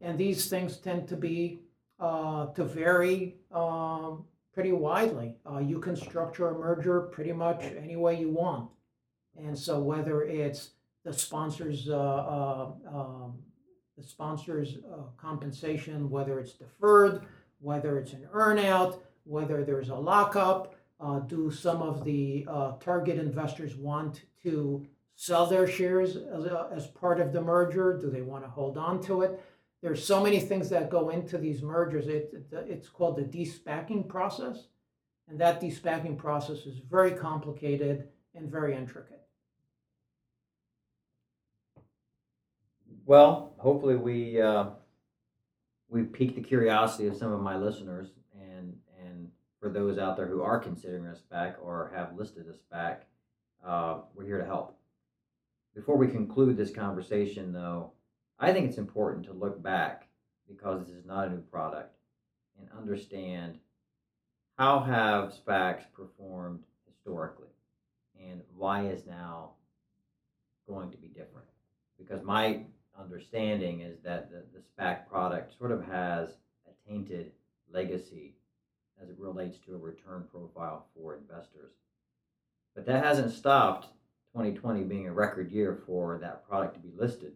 and 0.00 0.18
these 0.18 0.48
things 0.48 0.78
tend 0.78 1.06
to 1.08 1.16
be 1.16 1.60
uh, 2.00 2.46
to 2.46 2.64
vary 2.64 3.36
um, 3.52 4.24
pretty 4.52 4.72
widely. 4.72 5.36
Uh, 5.48 5.58
you 5.58 5.78
can 5.78 5.94
structure 5.94 6.48
a 6.48 6.58
merger 6.58 7.02
pretty 7.02 7.32
much 7.32 7.62
any 7.62 7.94
way 7.96 8.18
you 8.18 8.30
want. 8.30 8.68
And 9.36 9.56
so 9.56 9.78
whether 9.78 10.22
it's 10.22 10.70
the 11.04 11.12
sponsors, 11.12 11.88
uh, 11.88 11.96
uh, 11.96 12.70
um, 12.92 13.38
the 13.96 14.02
sponsors' 14.02 14.78
uh, 14.92 15.02
compensation, 15.16 16.10
whether 16.10 16.40
it's 16.40 16.54
deferred, 16.54 17.22
whether 17.60 17.98
it's 17.98 18.12
an 18.12 18.26
earnout, 18.34 19.00
whether 19.24 19.64
there's 19.64 19.88
a 19.88 19.94
lockup, 19.94 20.74
uh, 21.00 21.20
do 21.20 21.50
some 21.50 21.82
of 21.82 22.04
the 22.04 22.46
uh, 22.48 22.72
target 22.80 23.18
investors 23.18 23.76
want 23.76 24.22
to 24.42 24.86
sell 25.14 25.46
their 25.46 25.66
shares 25.66 26.16
as, 26.16 26.46
as 26.72 26.86
part 26.88 27.20
of 27.20 27.32
the 27.32 27.40
merger? 27.40 27.98
Do 28.00 28.10
they 28.10 28.22
want 28.22 28.44
to 28.44 28.50
hold 28.50 28.78
on 28.78 29.02
to 29.02 29.22
it? 29.22 29.40
There's 29.80 30.04
so 30.04 30.22
many 30.22 30.40
things 30.40 30.68
that 30.70 30.90
go 30.90 31.10
into 31.10 31.38
these 31.38 31.62
mergers. 31.62 32.08
It, 32.08 32.32
it, 32.32 32.66
it's 32.68 32.88
called 32.88 33.16
the 33.16 33.22
de-SPACing 33.22 34.08
process. 34.08 34.66
And 35.28 35.38
that 35.40 35.60
de-SPACing 35.60 36.16
process 36.16 36.66
is 36.66 36.78
very 36.78 37.12
complicated 37.12 38.08
and 38.34 38.50
very 38.50 38.74
intricate. 38.74 39.22
Well, 43.04 43.54
hopefully 43.58 43.96
we 43.96 44.40
uh, 44.40 44.66
we 45.88 46.02
piqued 46.02 46.36
the 46.36 46.42
curiosity 46.42 47.08
of 47.08 47.16
some 47.16 47.32
of 47.32 47.40
my 47.40 47.56
listeners, 47.56 48.08
and 48.38 48.76
and 49.04 49.30
for 49.60 49.70
those 49.70 49.98
out 49.98 50.16
there 50.16 50.26
who 50.26 50.42
are 50.42 50.58
considering 50.58 51.06
a 51.06 51.14
SPAC 51.14 51.54
or 51.62 51.92
have 51.94 52.16
listed 52.16 52.46
a 52.46 52.74
SPAC, 52.74 52.98
uh, 53.66 54.00
we're 54.14 54.26
here 54.26 54.38
to 54.38 54.46
help. 54.46 54.76
Before 55.74 55.96
we 55.96 56.08
conclude 56.08 56.56
this 56.56 56.70
conversation, 56.72 57.52
though, 57.52 57.92
I 58.38 58.52
think 58.52 58.68
it's 58.68 58.78
important 58.78 59.24
to 59.26 59.32
look 59.32 59.62
back 59.62 60.08
because 60.48 60.86
this 60.86 60.94
is 60.94 61.04
not 61.04 61.26
a 61.26 61.30
new 61.30 61.40
product 61.40 61.96
and 62.58 62.68
understand 62.76 63.58
how 64.58 64.80
have 64.80 65.32
SPACs 65.32 65.84
performed 65.92 66.64
historically 66.86 67.48
and 68.20 68.42
why 68.56 68.86
is 68.86 69.06
now 69.06 69.52
going 70.66 70.90
to 70.90 70.96
be 70.96 71.08
different? 71.08 71.46
Because 71.98 72.22
my 72.22 72.62
understanding 72.98 73.80
is 73.80 73.98
that 74.04 74.30
the, 74.30 74.44
the 74.52 74.60
SPAC 74.60 75.08
product 75.08 75.56
sort 75.56 75.70
of 75.70 75.84
has 75.86 76.30
a 76.66 76.90
tainted 76.90 77.32
legacy 77.72 78.34
as 79.02 79.08
it 79.08 79.18
relates 79.18 79.58
to 79.58 79.74
a 79.74 79.78
return 79.78 80.24
profile 80.30 80.86
for 80.94 81.16
investors. 81.16 81.72
But 82.74 82.86
that 82.86 83.04
hasn't 83.04 83.32
stopped 83.32 83.88
2020 84.34 84.84
being 84.84 85.06
a 85.06 85.12
record 85.12 85.50
year 85.50 85.78
for 85.86 86.18
that 86.18 86.46
product 86.48 86.74
to 86.74 86.80
be 86.80 86.92
listed 86.96 87.32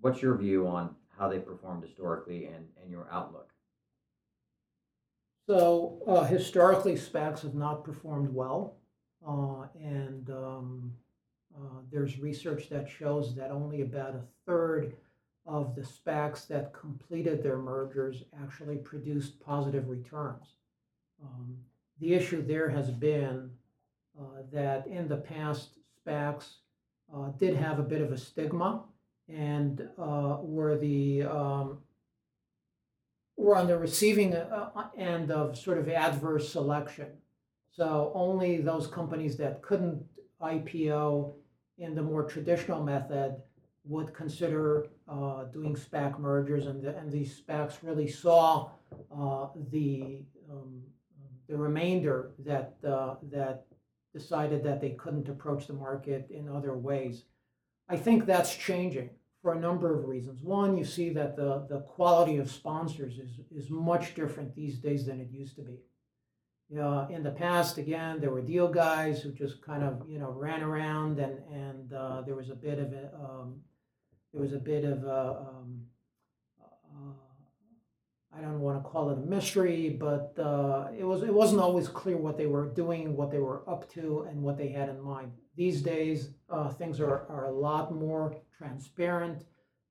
what's 0.00 0.22
your 0.22 0.36
view 0.36 0.66
on 0.66 0.94
how 1.18 1.28
they 1.28 1.38
performed 1.38 1.82
historically 1.82 2.46
and, 2.46 2.66
and 2.80 2.90
your 2.90 3.08
outlook? 3.10 3.50
So 5.48 6.02
uh, 6.06 6.24
historically, 6.24 6.94
SPACs 6.94 7.42
have 7.42 7.54
not 7.54 7.84
performed 7.84 8.34
well, 8.34 8.76
uh, 9.26 9.66
and 9.80 10.28
um, 10.30 10.92
uh, 11.56 11.80
there's 11.90 12.18
research 12.18 12.68
that 12.68 12.88
shows 12.88 13.34
that 13.34 13.50
only 13.50 13.82
about 13.82 14.14
a 14.14 14.22
third 14.44 14.94
of 15.46 15.74
the 15.74 15.82
SPACs 15.82 16.46
that 16.48 16.72
completed 16.72 17.42
their 17.42 17.58
mergers 17.58 18.24
actually 18.42 18.76
produced 18.76 19.40
positive 19.40 19.88
returns. 19.88 20.54
Um, 21.22 21.56
the 22.00 22.14
issue 22.14 22.44
there 22.44 22.68
has 22.68 22.90
been 22.90 23.50
uh, 24.18 24.42
that 24.52 24.86
in 24.86 25.08
the 25.08 25.16
past, 25.16 25.78
SPACs 26.06 26.56
uh, 27.14 27.28
did 27.38 27.56
have 27.56 27.78
a 27.78 27.82
bit 27.82 28.02
of 28.02 28.12
a 28.12 28.18
stigma 28.18 28.82
and 29.28 29.88
uh, 29.98 30.38
were 30.40 30.76
the 30.76 31.22
um, 31.24 31.78
were 33.36 33.56
on 33.56 33.66
the 33.66 33.78
receiving 33.78 34.34
uh, 34.34 34.88
end 34.96 35.30
of 35.30 35.56
sort 35.58 35.78
of 35.78 35.88
adverse 35.88 36.50
selection. 36.50 37.08
So 37.70 38.10
only 38.14 38.58
those 38.58 38.86
companies 38.86 39.36
that 39.36 39.62
couldn't 39.62 40.02
IPO 40.40 41.34
in 41.78 41.94
the 41.94 42.02
more 42.02 42.24
traditional 42.24 42.82
method 42.82 43.36
would 43.84 44.12
consider 44.12 44.88
uh, 45.08 45.44
doing 45.44 45.76
SPAC 45.76 46.18
mergers, 46.18 46.66
and 46.66 46.82
the, 46.82 46.96
and 46.96 47.10
these 47.10 47.40
SPACs 47.40 47.78
really 47.82 48.08
saw 48.08 48.70
uh, 49.16 49.48
the 49.70 50.24
um, 50.50 50.82
the 51.48 51.56
remainder 51.56 52.32
that 52.40 52.74
uh, 52.86 53.14
that 53.30 53.66
decided 54.12 54.64
that 54.64 54.80
they 54.80 54.90
couldn't 54.90 55.28
approach 55.28 55.66
the 55.66 55.72
market 55.72 56.28
in 56.30 56.48
other 56.48 56.74
ways. 56.74 57.24
I 57.88 57.96
think 57.96 58.26
that's 58.26 58.54
changing 58.54 59.10
for 59.42 59.52
a 59.52 59.60
number 59.60 59.96
of 59.96 60.06
reasons. 60.06 60.42
One, 60.42 60.76
you 60.76 60.84
see 60.84 61.10
that 61.10 61.36
the, 61.36 61.66
the 61.68 61.80
quality 61.80 62.38
of 62.38 62.50
sponsors 62.50 63.18
is, 63.18 63.30
is 63.54 63.70
much 63.70 64.14
different 64.14 64.56
these 64.56 64.78
days 64.78 65.06
than 65.06 65.20
it 65.20 65.30
used 65.30 65.54
to 65.56 65.62
be. 65.62 65.78
Uh, 66.74 67.06
in 67.10 67.22
the 67.22 67.30
past, 67.30 67.78
again, 67.78 68.20
there 68.20 68.30
were 68.30 68.42
deal 68.42 68.66
guys 68.66 69.20
who 69.22 69.30
just 69.30 69.62
kind 69.62 69.84
of, 69.84 70.02
you 70.08 70.18
know, 70.18 70.30
ran 70.30 70.64
around 70.64 71.20
and, 71.20 71.38
and 71.52 71.92
uh, 71.92 72.22
there 72.22 72.34
was 72.34 72.50
a 72.50 72.56
bit 72.56 72.80
of 72.80 72.92
a, 72.92 73.14
um, 73.14 73.60
there 74.32 74.42
was 74.42 74.52
a 74.52 74.58
bit 74.58 74.84
of 74.84 75.04
a, 75.04 75.46
um, 75.48 75.82
uh, 76.60 77.12
I 78.36 78.40
don't 78.40 78.58
want 78.58 78.82
to 78.82 78.88
call 78.88 79.10
it 79.10 79.18
a 79.18 79.20
mystery, 79.20 79.90
but 79.90 80.34
uh, 80.40 80.88
it 80.98 81.04
was 81.04 81.22
it 81.22 81.32
wasn't 81.32 81.60
always 81.60 81.86
clear 81.86 82.16
what 82.16 82.36
they 82.36 82.46
were 82.46 82.66
doing, 82.66 83.16
what 83.16 83.30
they 83.30 83.38
were 83.38 83.62
up 83.70 83.88
to, 83.92 84.26
and 84.28 84.42
what 84.42 84.58
they 84.58 84.68
had 84.68 84.88
in 84.88 85.00
mind. 85.00 85.32
These 85.56 85.82
days, 85.82 86.30
uh, 86.50 86.68
things 86.68 87.00
are, 87.00 87.26
are 87.30 87.46
a 87.46 87.52
lot 87.52 87.94
more 87.94 88.36
transparent. 88.58 89.44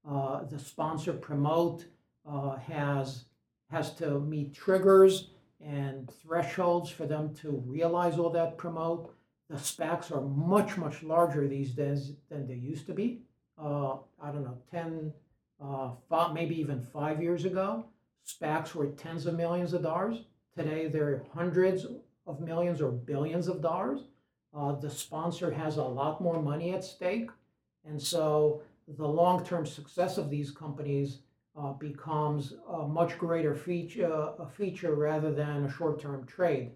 Uh, 0.08 0.44
the 0.44 0.60
sponsor 0.60 1.14
promote 1.14 1.86
has 2.68 3.26
has 3.72 3.96
to 3.96 4.20
meet 4.20 4.54
triggers 4.54 5.30
and 5.66 6.10
thresholds 6.22 6.90
for 6.90 7.06
them 7.06 7.34
to 7.42 7.64
realize 7.66 8.18
all 8.18 8.30
that 8.30 8.58
promote. 8.58 9.14
The 9.50 9.56
SPACs 9.56 10.12
are 10.12 10.22
much 10.22 10.78
much 10.78 11.04
larger 11.04 11.48
these 11.48 11.72
days 11.72 12.14
than 12.30 12.48
they 12.48 12.56
used 12.56 12.88
to 12.88 12.94
be. 12.94 13.22
Uh, 13.58 13.98
I 14.22 14.32
don't 14.32 14.44
know, 14.44 14.58
10, 14.72 15.14
uh, 15.62 15.92
five, 16.10 16.34
maybe 16.34 16.60
even 16.60 16.82
five 16.82 17.22
years 17.22 17.46
ago 17.46 17.86
SPACs 18.26 18.74
were 18.74 18.88
tens 18.88 19.26
of 19.26 19.36
millions 19.36 19.74
of 19.74 19.84
dollars. 19.84 20.24
Today, 20.58 20.88
they're 20.88 21.24
hundreds 21.34 21.86
of 22.26 22.42
millions 22.42 22.82
or 22.82 22.92
billions 22.92 23.48
of 23.48 23.62
dollars. 23.62 24.02
Uh, 24.54 24.74
the 24.74 24.90
sponsor 24.90 25.52
has 25.52 25.78
a 25.78 25.84
lot 25.84 26.22
more 26.22 26.42
money 26.42 26.74
at 26.74 26.84
stake. 26.84 27.30
And 27.88 28.02
so 28.02 28.62
the 28.88 29.08
long 29.08 29.46
term 29.46 29.66
success 29.66 30.18
of 30.18 30.30
these 30.30 30.52
companies 30.52 31.20
uh, 31.58 31.74
becomes 31.74 32.54
a 32.70 32.88
much 32.88 33.18
greater 33.18 33.56
feature, 33.56 34.32
a 34.40 34.48
feature 34.48 34.96
rather 34.96 35.32
than 35.32 35.66
a 35.66 35.72
short 35.72 36.00
term 36.02 36.26
trade. 36.26 36.72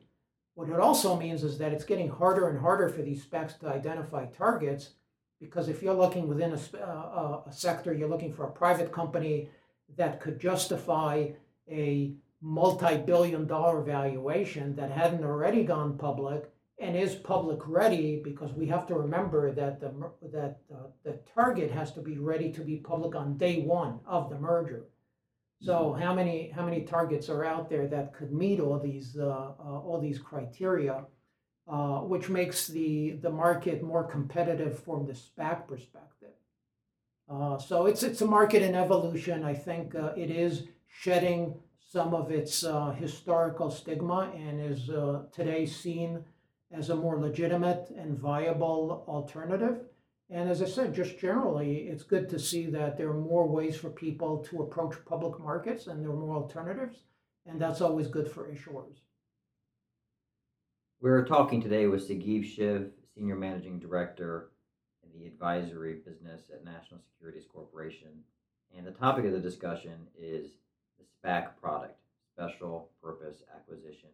What 0.56 0.70
it 0.70 0.80
also 0.80 1.16
means 1.16 1.44
is 1.44 1.58
that 1.58 1.72
it's 1.72 1.86
getting 1.86 2.10
harder 2.10 2.50
and 2.50 2.60
harder 2.60 2.90
for 2.90 3.02
these 3.02 3.26
SPACs 3.26 3.60
to 3.60 3.68
identify 3.68 4.26
targets 4.26 4.92
because 5.40 5.70
if 5.70 5.82
you're 5.82 5.94
looking 5.94 6.28
within 6.28 6.52
a, 6.52 6.78
uh, 6.78 7.42
a 7.48 7.52
sector, 7.52 7.94
you're 7.94 8.10
looking 8.10 8.34
for 8.34 8.44
a 8.44 8.52
private 8.52 8.92
company 8.92 9.50
that 9.96 10.20
could 10.20 10.40
justify 10.40 11.28
a 11.70 12.14
multi-billion 12.42 13.48
dollar 13.48 13.82
valuation 13.82 14.76
that 14.76 14.92
hadn't 14.92 15.24
already 15.24 15.64
gone 15.64 15.98
public 15.98 16.52
and 16.82 16.96
is 16.96 17.16
public 17.16 17.60
ready 17.68 18.22
because 18.24 18.54
we 18.54 18.68
have 18.68 18.88
to 18.88 18.96
remember 18.96 19.54
that 19.54 19.80
the 19.80 19.92
that 20.32 20.60
uh, 20.74 20.88
the 21.04 21.20
target 21.34 21.72
has 21.72 21.92
to 21.94 22.02
be 22.02 22.18
ready 22.18 22.52
to 22.52 22.62
be 22.62 22.78
public 22.78 23.16
on 23.16 23.38
day 23.38 23.62
one 23.62 24.00
of 24.08 24.30
the 24.30 24.40
merger. 24.40 24.86
So 25.62 25.74
mm-hmm. 25.74 26.02
how 26.02 26.14
many 26.14 26.52
how 26.56 26.66
many 26.66 26.84
targets 26.84 27.30
are 27.30 27.44
out 27.44 27.70
there 27.70 27.88
that 27.88 28.14
could 28.14 28.32
meet 28.32 28.60
all 28.60 28.80
these 28.80 29.18
uh, 29.18 29.28
uh, 29.28 29.80
all 29.86 30.00
these 30.02 30.20
criteria? 30.20 31.06
uh, 31.70 32.00
which 32.00 32.30
makes 32.30 32.68
the, 32.68 33.12
the 33.22 33.30
market 33.30 33.84
more 33.84 34.04
competitive 34.04 34.80
from 34.80 35.06
the 35.06 35.14
SPAC 35.14 35.68
perspective. 35.68 36.30
Uh, 37.32 37.60
so 37.60 37.86
it's, 37.86 38.02
it's 38.02 38.22
a 38.22 38.26
market 38.26 38.64
in 38.64 38.74
evolution. 38.74 39.44
I 39.44 39.54
think 39.54 39.94
uh, 39.94 40.14
it 40.18 40.32
is 40.32 40.64
shedding 40.88 41.60
some 41.92 42.16
of 42.16 42.32
its 42.32 42.64
uh, 42.64 42.92
historical 42.92 43.70
stigma 43.70 44.32
and 44.36 44.60
is 44.60 44.90
uh, 44.90 45.24
today 45.32 45.68
seen 45.68 46.24
as 46.72 46.90
a 46.90 46.96
more 46.96 47.20
legitimate 47.20 47.90
and 47.98 48.18
viable 48.18 49.04
alternative. 49.08 49.82
And 50.30 50.50
as 50.50 50.62
I 50.62 50.66
said, 50.66 50.94
just 50.94 51.18
generally, 51.20 51.88
it's 51.88 52.04
good 52.04 52.30
to 52.30 52.40
see 52.40 52.68
that 52.68 52.98
there 52.98 53.10
are 53.10 53.20
more 53.20 53.48
ways 53.48 53.76
for 53.76 53.90
people 53.90 54.38
to 54.50 54.62
approach 54.62 54.96
public 55.06 55.40
markets 55.40 55.88
and 55.88 56.02
there 56.02 56.12
are 56.12 56.16
more 56.16 56.36
alternatives. 56.36 57.00
And 57.48 57.60
that's 57.60 57.82
always 57.82 58.08
good 58.08 58.30
for 58.30 58.48
issuers. 58.48 58.98
We're 61.02 61.26
talking 61.26 61.62
today 61.62 61.88
with 61.88 62.08
Sagiv 62.08 62.46
Shiv, 62.46 62.92
Senior 63.16 63.38
Managing 63.38 63.80
Director 63.80 64.52
in 65.04 65.20
the 65.20 65.26
advisory 65.26 65.96
business 66.06 66.52
at 66.54 66.64
National 66.64 67.00
Securities 67.00 67.48
Corporation. 67.52 68.10
And 68.78 68.86
the 68.86 68.92
topic 68.92 69.26
of 69.26 69.32
the 69.32 69.40
discussion 69.40 70.08
is 70.16 70.52
the 71.00 71.06
SPAC 71.28 71.58
product, 71.60 71.98
Special 72.36 72.90
Purpose 73.02 73.42
Acquisition 73.56 74.10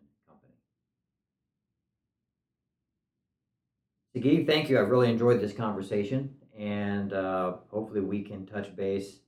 Sagiv, 4.15 4.47
thank 4.47 4.69
you. 4.69 4.79
I've 4.79 4.89
really 4.89 5.09
enjoyed 5.09 5.41
this 5.41 5.51
conversation, 5.51 6.33
and 6.57 7.11
uh, 7.11 7.55
hopefully 7.69 7.99
we 7.99 8.21
can 8.21 8.45
touch 8.45 8.73
base 8.75 9.19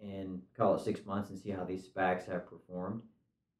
in 0.00 0.42
call 0.56 0.74
it 0.74 0.80
six 0.80 1.04
months 1.06 1.30
and 1.30 1.38
see 1.38 1.50
how 1.50 1.64
these 1.64 1.88
SPACs 1.88 2.26
have 2.26 2.50
performed. 2.50 3.02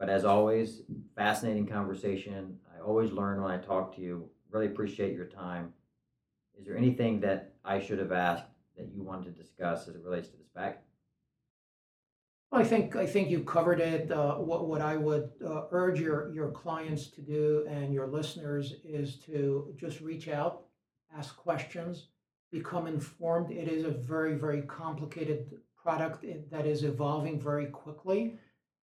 But 0.00 0.10
as 0.10 0.24
always, 0.24 0.82
fascinating 1.14 1.66
conversation. 1.66 2.58
I 2.76 2.80
always 2.80 3.12
learn 3.12 3.40
when 3.40 3.52
I 3.52 3.58
talk 3.58 3.94
to 3.94 4.02
you. 4.02 4.28
Really 4.50 4.66
appreciate 4.66 5.14
your 5.14 5.26
time. 5.26 5.72
Is 6.58 6.66
there 6.66 6.76
anything 6.76 7.20
that 7.20 7.54
I 7.64 7.78
should 7.78 8.00
have 8.00 8.12
asked 8.12 8.44
that 8.76 8.88
you 8.92 9.02
wanted 9.04 9.34
to 9.34 9.42
discuss 9.42 9.86
as 9.86 9.94
it 9.94 10.02
relates 10.04 10.28
to 10.28 10.36
the 10.36 10.60
SPAC? 10.60 10.74
I 12.54 12.62
think 12.62 12.94
I 12.94 13.04
think 13.04 13.30
you 13.30 13.42
covered 13.42 13.80
it. 13.80 14.12
Uh, 14.12 14.36
what 14.36 14.68
what 14.68 14.80
I 14.80 14.96
would 14.96 15.30
uh, 15.44 15.62
urge 15.72 16.00
your 16.00 16.32
your 16.32 16.50
clients 16.52 17.08
to 17.08 17.20
do 17.20 17.66
and 17.68 17.92
your 17.92 18.06
listeners 18.06 18.74
is 18.84 19.16
to 19.26 19.74
just 19.76 20.00
reach 20.00 20.28
out, 20.28 20.63
ask 21.16 21.36
questions, 21.36 22.08
become 22.50 22.86
informed. 22.86 23.50
It 23.50 23.68
is 23.68 23.84
a 23.84 23.90
very 23.90 24.34
very 24.34 24.62
complicated 24.62 25.58
product 25.76 26.24
that 26.50 26.66
is 26.66 26.82
evolving 26.82 27.40
very 27.40 27.66
quickly, 27.66 28.38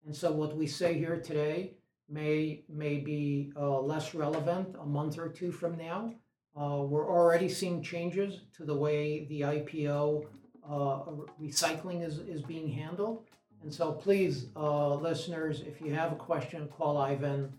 and 0.05 0.15
so 0.15 0.31
what 0.31 0.55
we 0.55 0.67
say 0.67 0.93
here 0.93 1.19
today 1.19 1.73
may 2.09 2.63
may 2.69 2.97
be 2.97 3.51
uh, 3.55 3.79
less 3.79 4.13
relevant 4.13 4.75
a 4.79 4.85
month 4.85 5.17
or 5.17 5.29
two 5.29 5.51
from 5.51 5.77
now. 5.77 6.13
Uh, 6.59 6.83
we're 6.83 7.09
already 7.09 7.47
seeing 7.47 7.81
changes 7.81 8.41
to 8.57 8.65
the 8.65 8.75
way 8.75 9.25
the 9.29 9.41
IPO 9.41 10.25
uh, 10.69 10.99
recycling 11.41 12.05
is, 12.05 12.19
is 12.19 12.41
being 12.41 12.67
handled. 12.69 13.23
And 13.63 13.73
so 13.73 13.93
please, 13.93 14.47
uh, 14.55 14.95
listeners, 14.95 15.61
if 15.61 15.79
you 15.79 15.93
have 15.93 16.11
a 16.11 16.15
question, 16.15 16.67
call 16.67 16.97
Ivan 16.97 17.53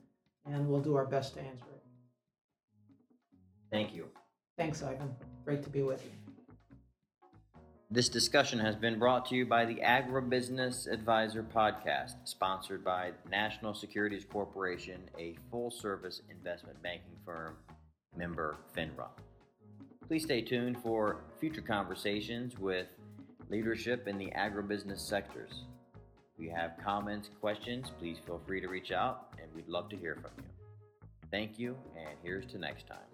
and 0.44 0.68
we'll 0.68 0.80
do 0.80 0.94
our 0.96 1.06
best 1.06 1.35
to 1.35 1.40
answer 1.40 1.64
it. 1.74 1.82
Thank 3.70 3.94
you. 3.94 4.08
Thanks, 4.62 4.81
Ivan. 4.81 5.12
Great 5.44 5.64
to 5.64 5.70
be 5.70 5.83
with 5.83 6.05
you. 6.05 6.12
This 7.90 8.09
discussion 8.09 8.61
has 8.61 8.77
been 8.77 8.96
brought 8.96 9.27
to 9.27 9.35
you 9.35 9.44
by 9.44 9.64
the 9.64 9.81
Agribusiness 9.85 10.87
Advisor 10.87 11.42
Podcast, 11.42 12.14
sponsored 12.22 12.85
by 12.85 13.11
National 13.29 13.75
Securities 13.75 14.25
Corporation, 14.25 15.01
a 15.18 15.35
full 15.51 15.72
service 15.72 16.22
investment 16.31 16.81
banking 16.81 17.16
firm, 17.27 17.57
member 18.16 18.57
FINRA. 18.77 19.09
Please 20.07 20.22
stay 20.22 20.42
tuned 20.42 20.81
for 20.81 21.25
future 21.40 21.61
conversations 21.61 22.57
with 22.57 22.87
leadership 23.51 24.07
in 24.07 24.16
the 24.16 24.31
agribusiness 24.37 25.01
sectors. 25.01 25.64
If 26.37 26.44
you 26.44 26.51
have 26.51 26.75
comments, 26.85 27.31
questions, 27.40 27.90
please 27.98 28.18
feel 28.25 28.40
free 28.46 28.61
to 28.61 28.68
reach 28.68 28.92
out 28.92 29.35
and 29.42 29.53
we'd 29.57 29.66
love 29.66 29.88
to 29.88 29.96
hear 29.96 30.14
from 30.14 30.31
you. 30.38 30.44
Thank 31.33 31.59
you, 31.59 31.77
and 31.96 32.16
here's 32.22 32.46
to 32.53 32.59
next 32.59 32.87
time. 32.87 33.12